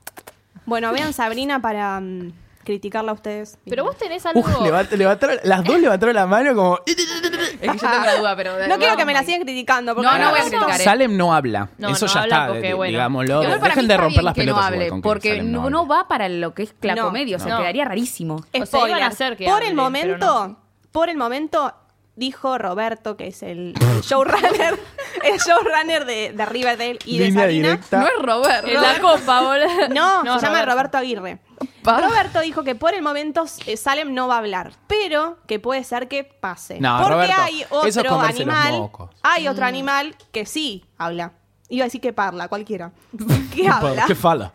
[0.70, 2.32] Bueno, vean Sabrina para mm,
[2.64, 3.58] criticarla a ustedes.
[3.68, 4.40] Pero vos tenés algo...
[4.40, 6.78] Uf, levant- levantaron- las dos levantaron la mano como...
[6.86, 8.66] Es que yo tengo la duda, pero.
[8.68, 9.94] No quiero que me la sigan criticando.
[9.94, 10.84] Porque No, no voy a criticar, eh.
[10.84, 11.68] Salem no habla.
[11.76, 12.90] No, Eso no ya habla está, porque, de- bueno.
[12.92, 13.40] digámoslo.
[13.40, 16.54] Dejen de romper las que no pelotas hable, porque Salem no, no va para lo
[16.54, 17.58] que es la No, comedia, o sea, no.
[17.58, 18.36] quedaría rarísimo.
[18.36, 18.90] O sea, Spoiler.
[18.90, 20.56] iban a hacer que por hable, el momento, no.
[20.92, 21.74] por el momento
[22.16, 24.78] dijo Roberto, que es el showrunner,
[25.24, 27.68] el showrunner de, de Riverdale y de Línea Sabrina.
[27.68, 27.98] directa.
[28.00, 28.66] No es Robert.
[28.68, 29.88] En la copa, boludo.
[29.90, 31.38] No, se llama Roberto Aguirre.
[31.82, 32.00] Pa.
[32.00, 35.82] Roberto dijo que por el momento eh, Salem no va a hablar, pero que puede
[35.84, 36.78] ser que pase.
[36.80, 39.10] No, porque Roberto, hay eso es otro comerse los animal, mocos.
[39.22, 39.50] hay Mm.
[39.50, 41.32] otro animal que sí habla.
[41.68, 42.92] Iba a decir que parla, cualquiera.
[43.54, 44.04] ¿Qué habla?
[44.06, 44.52] ¿Qué fala?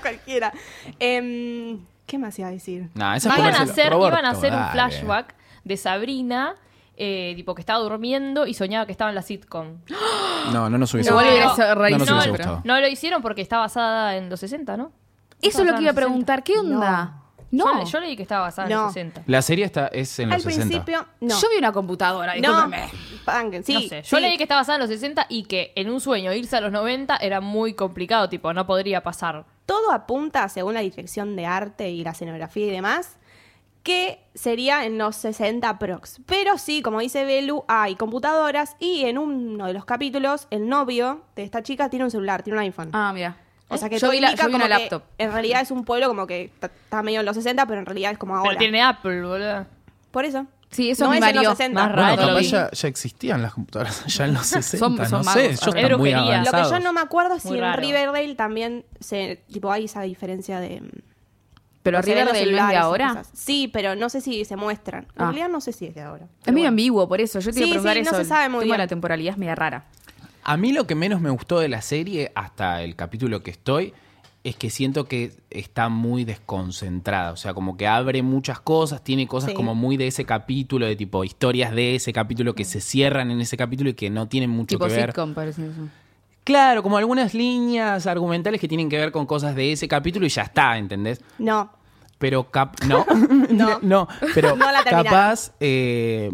[0.00, 0.52] cualquiera.
[0.98, 2.88] Em, ¿Qué más iba a decir?
[3.16, 4.72] Es Iban a hacer, Roberto, iban a hacer un dale.
[4.72, 5.34] flashback
[5.64, 6.54] de Sabrina,
[6.96, 9.78] eh, tipo que estaba durmiendo y soñaba que estaba en la sitcom.
[10.52, 11.56] No, no nos hubiese gustado.
[11.68, 12.60] No rarísimo, nos hubiese no, pero- gustado.
[12.64, 14.92] no lo hicieron porque está basada en los 60, ¿no?
[15.42, 16.34] Eso es lo que iba a Basada en los 60.
[16.34, 16.42] preguntar.
[16.44, 17.22] ¿Qué onda?
[17.50, 17.84] No.
[17.84, 18.84] Yo, yo leí que estaba basada en No.
[18.84, 19.22] los 60.
[19.26, 20.68] La serie está, es en Al los 60.
[20.68, 21.40] principio, no.
[21.40, 22.88] Yo vi una computadora, no, discúlpeme.
[23.24, 24.02] Banquen, sí, no sé.
[24.02, 24.22] Yo sí.
[24.22, 26.70] leí que estaba basada en los 60 y que en un sueño irse a los
[26.70, 29.44] 90 era muy complicado, tipo, no podría pasar.
[29.66, 33.16] todo apunta, según la dirección de arte y la escenografía y demás,
[33.86, 36.18] que sería en los 60 prox.
[36.26, 41.22] Pero sí, como dice Belu, hay computadoras y en uno de los capítulos el novio
[41.36, 42.90] de esta chica tiene un celular, tiene un iPhone.
[42.92, 43.36] Ah, mira.
[43.68, 45.02] o sea que yo todo vi, la, yo vi una que laptop.
[45.18, 48.10] En realidad es un pueblo como que está medio en los 60, pero en realidad
[48.10, 48.48] es como ahora.
[48.50, 49.66] Pero tiene Apple, boludo.
[50.10, 50.46] Por eso.
[50.70, 51.50] Sí, eso no me es en los mareó.
[51.52, 51.80] 60.
[51.80, 52.28] Más Bueno, raro.
[52.34, 55.42] capaz ya, ya existían las computadoras ya en los 60, Son- no son sé, magos.
[55.52, 56.10] están muy.
[56.10, 57.72] Lo que yo no me acuerdo es si en.
[57.74, 60.82] Riverdale también se, tipo, hay esa diferencia de...
[61.90, 63.22] Pero sé, de de ahora.
[63.32, 65.04] Sí, pero no sé si se muestran.
[65.04, 65.24] En Ah.
[65.26, 66.24] realidad no sé si es de ahora.
[66.24, 66.68] Es Pero medio bueno.
[66.68, 67.40] ambiguo, por eso.
[67.40, 68.16] Yo te iba Sí, a preguntar sí, no eso.
[68.18, 68.78] se sabe el muy de bien.
[68.78, 69.84] la temporalidad es media rara.
[70.44, 73.92] A mí lo que menos me gustó de la serie, hasta el capítulo que estoy,
[74.44, 77.32] es que siento que está muy desconcentrada.
[77.32, 79.56] O sea, como que abre muchas cosas, tiene cosas Sí.
[79.56, 83.40] como muy de ese capítulo, de tipo historias de ese capítulo que se cierran en
[83.40, 85.06] ese capítulo y que no tienen mucho Tipo que ver.
[85.10, 85.88] sitcom, parece eso.
[86.46, 90.28] Claro, como algunas líneas argumentales que tienen que ver con cosas de ese capítulo y
[90.28, 91.20] ya está, ¿entendés?
[91.38, 91.72] No.
[92.18, 93.04] Pero cap no,
[93.50, 93.80] No.
[93.82, 96.30] no, pero No la capaz eh,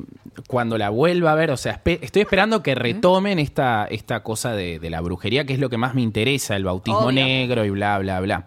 [0.46, 4.52] cuando la vuelva a ver, o sea, espe- estoy esperando que retomen esta, esta cosa
[4.52, 7.12] de, de la brujería, que es lo que más me interesa, el bautismo Obvio.
[7.24, 8.46] negro y bla, bla, bla.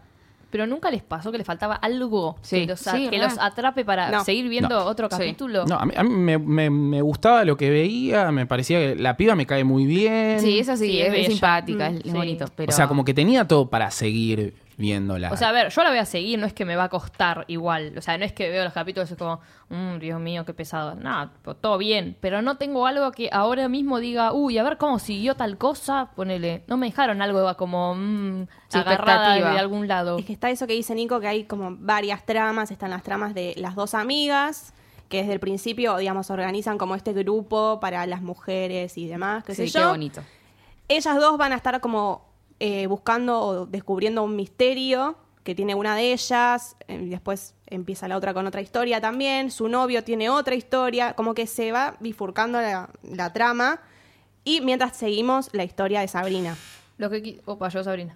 [0.56, 3.84] Pero nunca les pasó que les faltaba algo Sí, que, los, sí, que los atrape
[3.84, 4.24] para No.
[4.24, 4.86] seguir viendo No.
[4.86, 5.18] otro Sí.
[5.18, 5.66] capítulo.
[5.66, 8.96] No, a mí, a mí me, me- me gustaba lo que veía, me parecía que
[8.96, 10.40] la piba me cae muy bien.
[10.40, 12.10] Sí, esa sí, Sí, es, es simpática, Mm, es sí.
[12.12, 12.46] bonito.
[12.56, 12.70] Pero...
[12.70, 15.32] O sea, como que tenía todo para seguir viéndola.
[15.32, 16.90] O sea, a ver, yo la voy a seguir, no es que me va a
[16.90, 17.94] costar igual.
[17.98, 20.54] O sea, no es que veo los capítulos y es como, "Mm, Dios mío, qué
[20.54, 20.96] pesado.
[20.96, 22.18] No, pues, todo bien.
[22.20, 26.12] Pero no tengo algo que ahora mismo diga, uy, a ver cómo siguió tal cosa.
[26.16, 30.18] Ponele, no me dejaron algo como mm, Sí, agarrada de, algún lado.
[30.18, 32.72] Es que está eso que dice Nico, que hay como varias tramas.
[32.72, 34.74] Están las tramas de las dos amigas,
[35.10, 39.56] que desde el principio, digamos, organizan como este grupo para las mujeres y demás, qué
[39.56, 39.90] sí, sé qué yo.
[39.90, 40.22] bonito.
[40.88, 42.26] Ellas dos van a estar como
[42.60, 48.08] eh, buscando o descubriendo un misterio que tiene una de ellas, eh, y después empieza
[48.08, 51.96] la otra con otra historia también, su novio tiene otra historia, como que se va
[52.00, 53.82] bifurcando la, la trama
[54.44, 56.56] y mientras seguimos la historia de Sabrina.
[56.98, 58.16] Lo que Opa, yo Sabrina.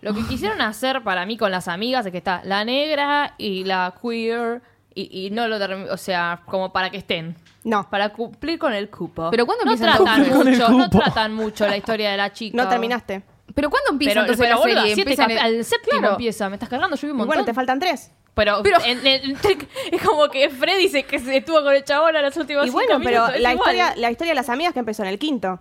[0.00, 3.64] Lo que quisieron hacer para mí con las amigas es que está la negra y
[3.64, 4.62] la queer
[4.94, 5.58] y, y no lo
[5.92, 7.36] o sea, como para que estén.
[7.64, 9.30] No, Para cumplir con el cupo.
[9.30, 12.56] Pero ¿cuándo no tratan mucho, no tratan mucho la historia de la chica.
[12.56, 13.22] no terminaste.
[13.58, 14.94] Pero ¿cuándo empieza Pero, entonces pero la boluda, serie?
[14.94, 16.14] siete Empiezan cap- en- al séptimo Claro.
[16.14, 17.26] empieza, me estás cargando, yo vi un Y montón.
[17.26, 18.12] bueno, te faltan tres.
[18.34, 19.36] Pero, Pero- en- en-
[19.92, 22.68] es como que Freddy dice que se estuvo con el chabón a los últimos Y
[22.68, 23.74] cinco bueno, pero minutos, es la igual.
[23.74, 25.58] historia, la historia de las amigas que empezó en el quinto.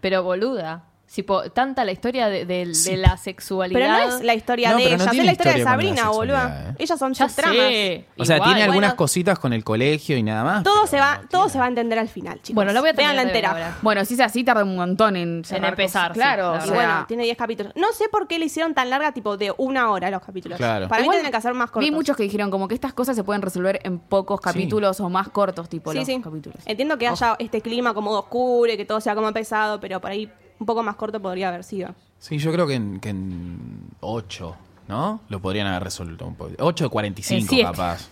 [0.00, 3.80] Pero boluda, si po- tanta la historia de, de- de la sexualidad.
[3.80, 6.08] Pero no es la historia No, de pero no ellas, es la historia de Sabrina,
[6.10, 6.66] boluda.
[6.70, 6.74] ¿eh?
[6.78, 7.56] Ellas son Ya sus tramas.
[7.56, 8.04] sé.
[8.16, 8.50] O sea, igual.
[8.50, 8.96] tiene algunas bueno.
[8.96, 10.62] cositas con el colegio y nada más.
[10.62, 12.54] Todo se va, no todo tiene- se va a entender al final, chicos.
[12.54, 13.50] Bueno, la voy a ver entera.
[13.50, 13.76] ahora.
[13.82, 17.04] Bueno, si es así, tarda un montón en, empezar, sí, Claro, la o Y bueno,
[17.08, 17.72] tiene 10 capítulos.
[17.74, 20.58] No sé por qué le hicieron tan larga, tipo de una hora los capítulos.
[20.58, 20.86] Claro.
[20.86, 21.88] Para Igual mí tienen que hacer más cortos.
[21.88, 25.08] Vi muchos que dijeron como que estas cosas se pueden resolver en pocos capítulos o
[25.08, 26.20] más cortos, tipo Sí, los sí.
[26.22, 26.58] capítulos.
[26.66, 30.12] Entiendo que haya este clima como oscuro y que todo sea como pesado, pero por
[30.12, 30.30] ahí
[30.60, 31.94] un poco más corto podría haber sido.
[32.20, 34.56] Sí, yo creo que en, que en 8,
[34.88, 35.20] ¿no?
[35.28, 36.52] Lo podrían haber resuelto un poco.
[36.58, 37.64] 8 de El 45 siete.
[37.64, 38.08] capaz.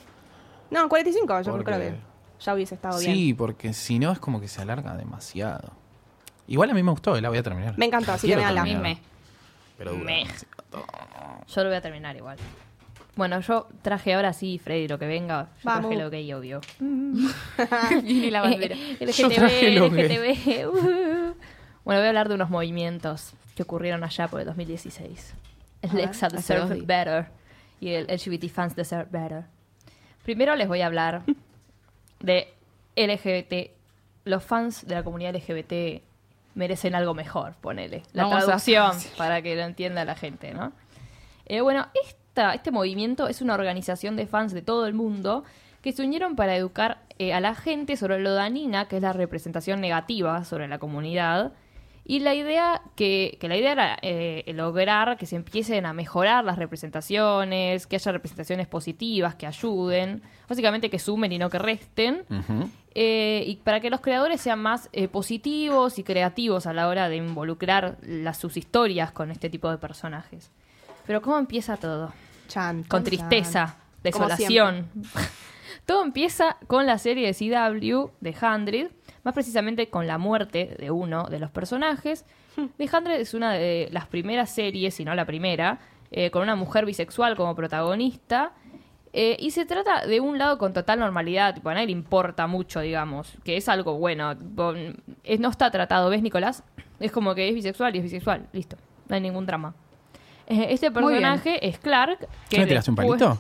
[0.71, 1.95] No, 45, yo Porque- creo que
[2.41, 3.15] ya hubiese estado bien.
[3.15, 5.73] Sí, porque si no es como que se alarga demasiado.
[6.47, 7.77] Igual a mí me gustó, la voy a terminar.
[7.79, 8.63] Me encantó, así Quiero que véanla.
[8.65, 8.87] terminar.
[8.87, 9.01] A mí
[9.77, 10.27] Pero dura Me.
[11.47, 12.39] Yo lo voy a terminar igual.
[13.17, 15.49] Bueno, yo traje ahora sí, Freddy, lo que venga.
[15.57, 15.91] Yo Vamos.
[15.91, 16.61] traje lo gay, obvio.
[18.03, 18.77] Viene la bandera.
[19.01, 20.09] LGTB, traje lo gay.
[21.89, 25.33] Bueno, voy a hablar de unos movimientos que ocurrieron allá por el 2016.
[25.81, 26.83] El A ver, Lexa hace Deserve.
[26.83, 27.29] Better
[27.81, 29.45] y el LGBT Fans Deserve Better.
[30.23, 31.23] Primero les voy a hablar
[32.21, 32.53] de
[32.95, 33.71] LGBT.
[34.27, 36.03] Los fans de la comunidad LGBT
[36.57, 38.03] merecen algo mejor, ponele.
[38.13, 40.73] La Vamos a- traducción para que lo entienda la gente, ¿no?
[41.47, 45.43] Eh, bueno, esta, este movimiento es una organización de fans de todo el mundo
[45.81, 49.15] que se unieron para educar eh, a la gente sobre lo danina, que es la
[49.15, 51.55] representación negativa sobre la comunidad.
[52.11, 56.43] Y la idea que, que la idea era eh, lograr que se empiecen a mejorar
[56.43, 62.25] las representaciones, que haya representaciones positivas, que ayuden, básicamente que sumen y no que resten.
[62.95, 67.11] Eh, y para que los creadores sean más eh, positivos y creativos a la hora
[67.11, 70.51] de involucrar las, sus historias con este tipo de personajes.
[71.07, 72.15] Pero ¿cómo empieza todo?
[72.49, 74.03] Chan, Con tristeza, chan.
[74.03, 74.89] Desolación.
[75.85, 78.91] todo empieza con la serie de CW de Hundred,
[79.29, 82.25] más precisamente con la muerte de uno de los personajes.
[82.79, 85.79] The Hundred es una de las primeras series, si no la primera,
[86.11, 88.53] eh, con una mujer bisexual como protagonista.
[89.13, 92.47] Eh, y se trata de un lado con total normalidad, tipo, a nadie le importa
[92.47, 94.37] mucho, digamos, que es algo bueno.
[94.37, 94.73] tipo,
[95.25, 96.63] es- no está tratado, ¿ves, Nicolás?
[97.01, 98.77] Es como que es bisexual y es bisexual, listo,
[99.09, 99.75] no hay ningún drama.
[100.47, 102.19] Eh, este personaje es Clark.
[102.21, 103.39] Que ¿Qué me tiraste un palito?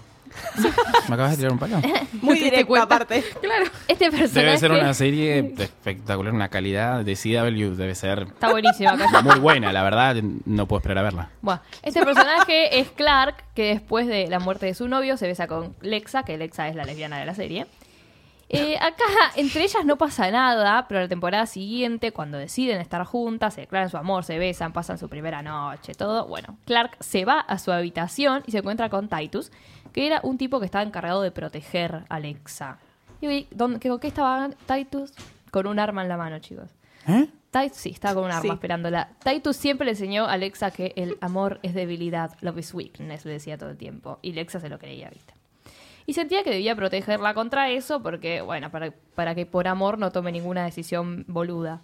[1.08, 1.76] ¿Me acabas de tirar un palo?
[2.22, 2.94] Muy ¿Te diste directo cuenta?
[2.94, 3.24] aparte.
[3.40, 3.64] Claro.
[3.86, 8.96] Este personaje Debe ser una serie espectacular, una calidad de CW, debe ser está buenísima.
[9.22, 11.30] muy buena, la verdad, no puedo esperar a verla.
[11.40, 15.46] Bueno, este personaje es Clark, que después de la muerte de su novio se besa
[15.46, 17.66] con Lexa, que Lexa es la lesbiana de la serie.
[18.50, 19.04] Eh, acá
[19.36, 23.90] entre ellas no pasa nada, pero la temporada siguiente, cuando deciden estar juntas, se declaran
[23.90, 26.26] su amor, se besan, pasan su primera noche, todo.
[26.26, 29.52] Bueno, Clark se va a su habitación y se encuentra con Titus,
[29.92, 32.78] que era un tipo que estaba encargado de proteger a Lexa.
[33.20, 35.12] Y oye, ¿dónde- ¿con qué estaba Titus?
[35.50, 36.70] Con un arma en la mano, chicos.
[37.06, 37.28] ¿Eh?
[37.50, 38.48] Titus sí, estaba con un arma Sí.
[38.50, 39.08] esperándola.
[39.24, 43.32] Titus siempre le enseñó a Lexa que el amor es debilidad, love is weakness, le
[43.32, 44.18] decía todo el tiempo.
[44.22, 45.32] Y Lexa se lo creía, ¿viste?
[46.06, 50.10] Y sentía que debía protegerla contra eso porque, bueno, para, para que por amor no
[50.12, 51.80] tome ninguna decisión boluda.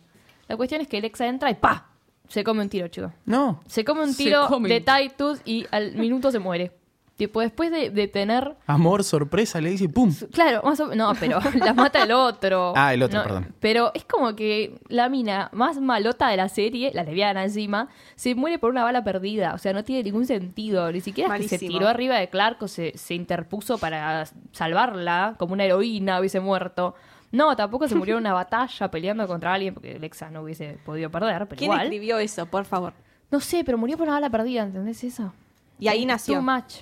[0.49, 1.89] La cuestión es que Lexa entra y ¡pa!
[2.29, 3.13] Se come un tiro, chicos.
[3.27, 3.61] No.
[3.67, 4.81] Se come un tiro come de.
[4.81, 6.73] Titus y al minuto se muere.
[7.17, 10.13] Tipo, después de, de tener Amor, sorpresa, le dice ¡pum!
[10.33, 12.73] Claro, más o No, pero la mata el otro.
[12.77, 13.55] Ah, el otro, No, perdón.
[13.61, 18.35] Pero es como que la mina más malota de la serie, la lesbiana encima, se
[18.35, 19.55] muere por una bala perdida.
[19.55, 20.91] O sea, no tiene ningún sentido.
[20.91, 25.37] Ni siquiera es que se tiró arriba de Clark o se, se interpuso para salvarla,
[25.39, 26.97] como una heroína hubiese muerto.
[27.31, 31.11] No, tampoco se murió en una batalla peleando contra alguien, porque Lexa no hubiese podido
[31.11, 31.83] perder, pero ¿Quién igual.
[31.83, 32.93] escribió eso, por favor?
[33.31, 35.33] No sé, pero murió por una bala perdida, ¿entendés eso?
[35.79, 36.35] Y ahí nació.
[36.35, 36.75] Too much.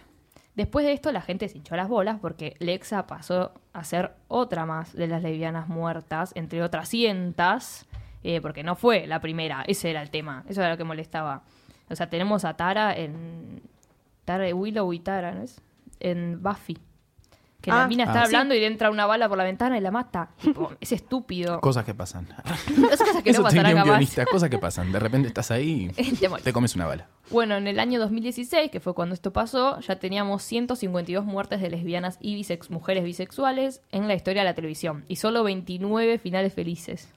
[0.55, 4.67] Después de esto, la gente se hinchó las bolas porque Lexa pasó a ser otra
[4.67, 7.87] más de las lesbianas muertas, entre otras cientas,
[8.23, 9.65] eh, porque no fue la primera.
[9.67, 10.45] Ese era el tema.
[10.49, 11.43] Eso era lo que molestaba.
[11.89, 13.63] O sea, tenemos a Tara en.
[14.25, 15.61] Tara Willow y Tara, ¿no es?
[16.01, 16.79] En Buffy.
[17.63, 19.79] Que la Ah, mina está ah, hablando y le entra una bala por la ventana
[19.79, 20.31] y la mata.
[20.43, 21.61] Tipo, es estúpido.
[21.63, 22.27] Cosas que pasan.
[22.91, 23.85] Esas cosas que Eso no pasarán un jamás.
[23.95, 24.93] guionista, cosas que pasan.
[24.93, 26.45] De repente estás ahí y Te mueres.
[26.45, 27.09] te comes una bala.
[27.31, 31.71] Bueno, en el año 2016, que fue cuando esto pasó, ya teníamos 152 muertes de
[31.71, 36.53] lesbianas y bisex mujeres bisexuales en la historia de la televisión y solo 29 finales
[36.53, 37.09] felices.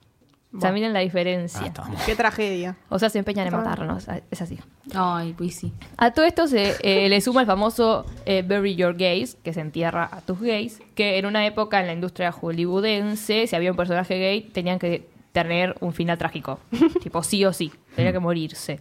[0.56, 1.66] O sea, miren la Ah, diferencia.
[1.66, 2.00] estamos.
[2.04, 2.76] Qué tragedia.
[2.88, 3.58] o sea, se empeñan en Ah.
[3.58, 4.06] matarnos.
[4.30, 4.58] Es así.
[4.94, 5.72] Ay, pues sí.
[5.96, 9.60] A todo esto se eh, le suma el famoso eh, Bury Your Gays, que se
[9.60, 13.76] entierra a tus gays, que en una época en la industria hollywoodense, si había un
[13.76, 16.58] personaje gay, tenían que tener un final trágico.
[17.02, 18.80] tipo, sí o sí, tenía que morirse.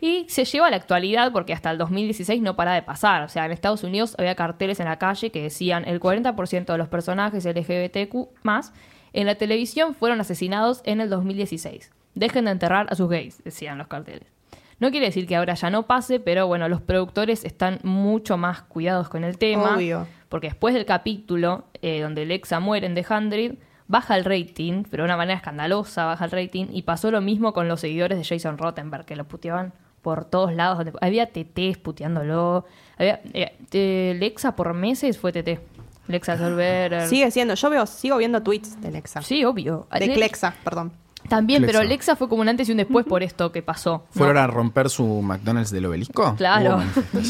[0.00, 3.22] Y se lleva a la actualidad porque hasta el 2016 no para de pasar.
[3.22, 6.78] O sea, en Estados Unidos había carteles en la calle que decían el 40% de
[6.78, 8.72] los personajes LGBTQ más
[9.14, 11.90] en la televisión fueron asesinados en el 2016.
[12.14, 14.34] Dejen de enterrar a sus gays, decían los carteles.
[14.80, 18.62] No quiere decir que ahora ya no pase, pero bueno, los productores están mucho más
[18.62, 19.76] cuidados con el tema.
[19.76, 20.06] Obvio.
[20.28, 23.54] Porque después del capítulo eh, donde Lexa muere en The Hundred,
[23.86, 26.66] baja el rating, pero de una manera escandalosa baja el rating.
[26.72, 30.52] Y pasó lo mismo con los seguidores de Jason Rottenberg, que lo puteaban por todos
[30.52, 30.86] lados.
[31.00, 32.66] había TTs puteándolo.
[32.98, 35.60] Había, eh, eh, Lexa por meses fue TT.
[36.08, 37.08] Lexa Solver.
[37.08, 39.22] Sigue siendo, yo veo, sigo viendo tweets de Lexa.
[39.22, 39.86] Sí, obvio.
[39.98, 40.92] De Le- Clexa, perdón.
[41.28, 42.16] También, pero Lexa.
[42.16, 43.92] Fue como un antes y un después por esto que pasó.
[43.92, 44.04] ¿no?
[44.10, 46.34] ¿Fueron a romper su McDonald's del obelisco?
[46.36, 46.82] Claro,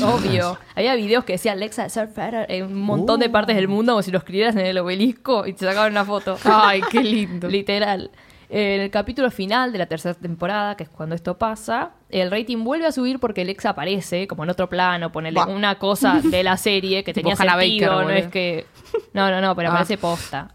[0.05, 0.59] obvio.
[0.75, 4.11] Había videos que decían Lexa Surfer en un montón de partes del mundo como si
[4.11, 6.37] lo escribieras en el obelisco y te sacaban una foto.
[6.45, 7.49] Ay, qué lindo.
[7.55, 8.11] Literal.
[8.49, 12.63] En el capítulo final de la tercera temporada, que es cuando esto pasa, el rating
[12.65, 15.55] vuelve a subir porque Lexa aparece, como en otro plano, ponerle Buah.
[15.55, 18.11] una cosa de la serie que tenía sentido, Baker, no boludo.
[18.13, 18.67] es que...
[19.13, 19.73] No, no, no, pero Ah.
[19.73, 20.51] aparece posta.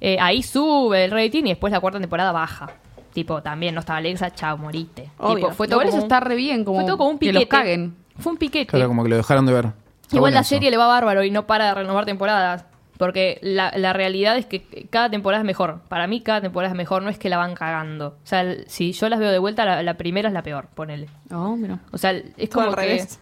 [0.00, 2.70] Eh, ahí sube el rating y después la cuarta temporada baja.
[3.12, 5.10] Tipo, también no estaba Lexa, chao, moriste.
[5.18, 5.36] Obvio.
[5.36, 7.16] Tipo, fue todo Igual eso como un- está re bien, como, fue todo como un
[7.18, 7.38] que piquete.
[7.40, 7.96] los caguen.
[8.18, 8.66] Fue un piquete.
[8.66, 9.64] Claro, como que lo dejaron de ver.
[10.02, 10.48] Está Igual bueno la eso.
[10.50, 12.66] serie le va bárbaro y no para de renovar temporadas.
[12.98, 15.82] Porque la, la realidad es que cada temporada es mejor.
[15.88, 18.16] Para mí cada temporada es mejor, no es que la van cagando.
[18.22, 20.68] O sea, el- si yo las veo de vuelta, la, la primera es la peor,
[20.74, 21.08] ponele.
[21.30, 21.80] Oh, mira.
[21.92, 22.80] O sea, es Todo como al que...
[22.82, 23.20] revés.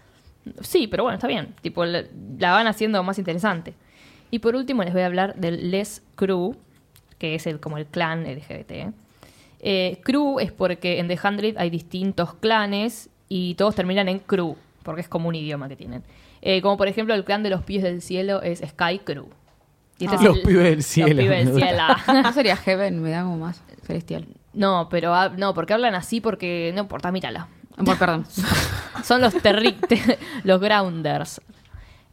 [0.61, 1.55] Sí, pero bueno, está bien.
[1.63, 2.05] Tipo, la,
[2.39, 3.75] la van haciendo más interesante.
[4.31, 6.55] Y por último les voy a hablar del Les Crew,
[7.19, 8.71] que es el, como el clan LGBT.
[8.73, 8.93] ¿eh?
[9.61, 14.57] Eh, crew es porque en The Hundred hay distintos clanes y todos terminan en crew,
[14.83, 16.03] porque es como un idioma que tienen.
[16.43, 19.29] Eh, como por ejemplo el clan de los pies del cielo es Sky Crew.
[19.99, 21.83] Y este es Los pibes del cielo, Los pibes del cielo.
[22.23, 24.27] No sería Heaven, me da como más celestial.
[24.53, 27.49] no, pero ha- no, porque hablan así porque no importa, mírala.
[27.77, 28.27] Bueno, perdón.
[29.05, 31.41] Son los terri te- los grounders.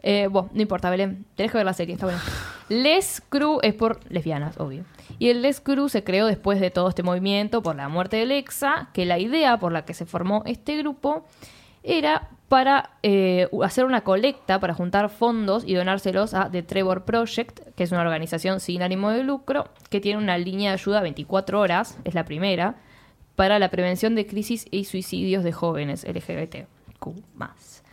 [0.04, 1.26] Eh, bueno, no importa, Belén.
[1.36, 2.22] Tenés que ver la serie, está buena.
[2.70, 4.84] Les Crew es por lesbianas, obvio.
[5.20, 8.26] Y el Les Crew se creó después de todo este movimiento por la muerte de
[8.26, 11.26] Lexa, que la idea por la que se formó este grupo
[11.84, 17.62] era para eh, hacer una colecta para juntar fondos y donárselos a The Trevor Project,
[17.78, 21.62] que es una organización sin ánimo de lucro, que tiene una línea de ayuda 24
[21.62, 22.76] horas, es la primera,
[23.38, 26.68] para la prevención de crisis y suicidios de jóvenes LGBTQ+.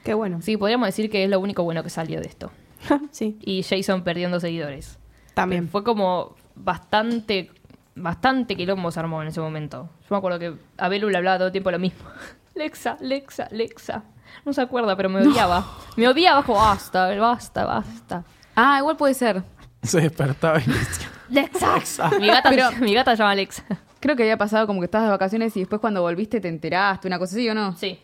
[0.02, 0.42] Qué bueno.
[0.42, 2.50] Sí, podríamos decir que es lo único bueno que salió de esto.
[3.12, 4.98] sí, Y Jason perdiendo seguidores.
[5.34, 5.68] también.
[5.68, 7.52] Fue como bastante,
[7.94, 9.88] bastante quilombo se armó en ese momento.
[10.00, 12.08] Yo me acuerdo que a Belu le hablaba todo el tiempo lo mismo.
[12.56, 14.02] Lexa, Lexa, Lexa.
[14.44, 15.64] No se acuerda, pero me odiaba.
[15.96, 18.24] Me odiaba como basta, basta, basta.
[18.54, 19.42] Ah, igual puede ser.
[19.82, 22.10] Se despertaba y decía, Lexa.
[22.18, 23.64] Mi gata, Pero- mi gata se llama Lexa.
[24.00, 27.08] Creo que había pasado como que estabas de vacaciones y después cuando volviste te enteraste,
[27.08, 27.76] una cosa así, ¿o no?
[27.76, 27.98] Sí.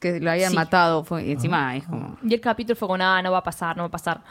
[0.00, 0.56] Que lo habían Sí.
[0.56, 1.02] matado.
[1.04, 2.16] Fue, y encima es como...
[2.22, 4.22] Y el capítulo fue con, ah, no va a pasar, no va a pasar.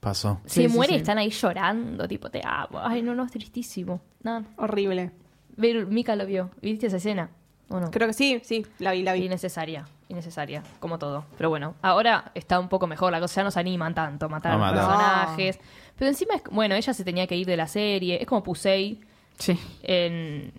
[0.00, 0.40] pasó.
[0.44, 0.94] Se Sí, sí, muere sí.
[0.96, 2.78] y están ahí llorando, tipo, te amo.
[2.82, 4.00] Ay, no, no, es tristísimo.
[4.22, 4.44] No.
[4.56, 5.12] Horrible.
[5.56, 6.50] Belu- Mika lo vio.
[6.60, 7.30] ¿Viste esa escena?
[7.70, 7.90] ¿O no?
[7.90, 9.24] Creo que sí, sí, la vi, la vi.
[9.24, 11.24] Innecesaria, innecesaria, como todo.
[11.36, 14.52] Pero bueno, ahora está un poco mejor la cosa, ya no se animan tanto matar
[14.52, 14.86] A a los matar.
[15.26, 15.60] personajes.
[15.96, 19.00] Pero encima, es, bueno, ella se tenía que ir de la serie, es como Pusey
[19.38, 19.58] Sí.
[19.82, 20.52] en...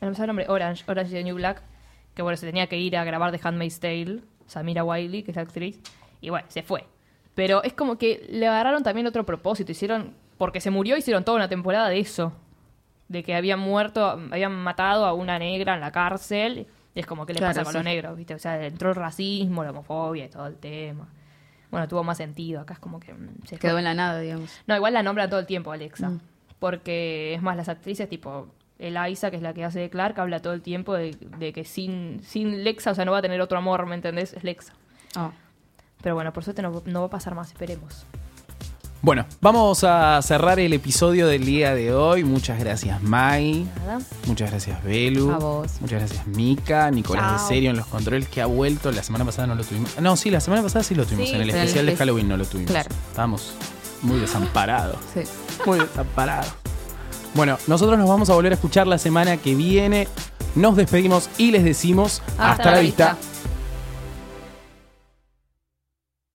[0.00, 1.60] No me el nombre, Orange, Orange is the New Black,
[2.14, 5.36] que bueno, se tenía que ir a grabar The Handmaid's Tale, Samira Wiley, que es
[5.36, 5.80] la actriz,
[6.20, 6.84] y bueno, se fue.
[7.34, 11.36] Pero es como que le agarraron también otro propósito, hicieron, porque se murió, hicieron toda
[11.36, 12.32] una temporada de eso,
[13.08, 17.26] de que habían muerto, habían matado a una negra en la cárcel, y es como,
[17.26, 17.78] ¿qué le Claro, pasa con sí.
[17.78, 18.16] los negros?
[18.16, 18.34] ¿viste?
[18.34, 21.08] O sea, entró el racismo, la homofobia y todo el tema.
[21.70, 23.12] Bueno, tuvo más sentido, acá es como que...
[23.12, 23.58] mm, se fue.
[23.58, 24.50] Quedó en la nada, digamos.
[24.66, 26.08] No, igual la nombran todo el tiempo, Alexa.
[26.08, 26.20] Mm.
[26.58, 30.40] Porque es más, las actrices, tipo Eliza, que es la que hace de Clark, habla
[30.40, 33.40] todo el tiempo de, de que sin, sin Lexa, o sea, no va a tener
[33.40, 34.32] otro amor, ¿me entendés?
[34.32, 34.72] Es Lexa.
[35.16, 35.30] Oh.
[36.02, 38.06] Pero bueno, por suerte no, no va a pasar más, esperemos.
[39.00, 42.24] Bueno, vamos a cerrar el episodio del día de hoy.
[42.24, 43.64] Muchas gracias, Mai.
[43.86, 44.00] Nada.
[44.26, 45.30] Muchas gracias, Belu.
[45.30, 45.70] A vos.
[45.80, 46.90] Muchas gracias, Mika.
[46.90, 47.42] Nicolás Chao.
[47.48, 48.90] de Serio en los controles, que ha vuelto.
[48.90, 49.98] La semana pasada no lo tuvimos.
[50.00, 51.28] No, sí, la semana pasada sí lo tuvimos.
[51.28, 52.72] Sí, en el especial de Halloween no lo tuvimos.
[52.72, 52.88] Claro.
[53.08, 53.52] Estábamos
[54.02, 54.96] muy desamparados.
[55.14, 55.20] Sí.
[55.64, 56.52] Muy desamparados.
[57.34, 60.08] Bueno, nosotros nos vamos a volver a escuchar la semana que viene.
[60.56, 63.12] Nos despedimos y les decimos hasta, Hasta la la vista.
[63.12, 63.37] vista.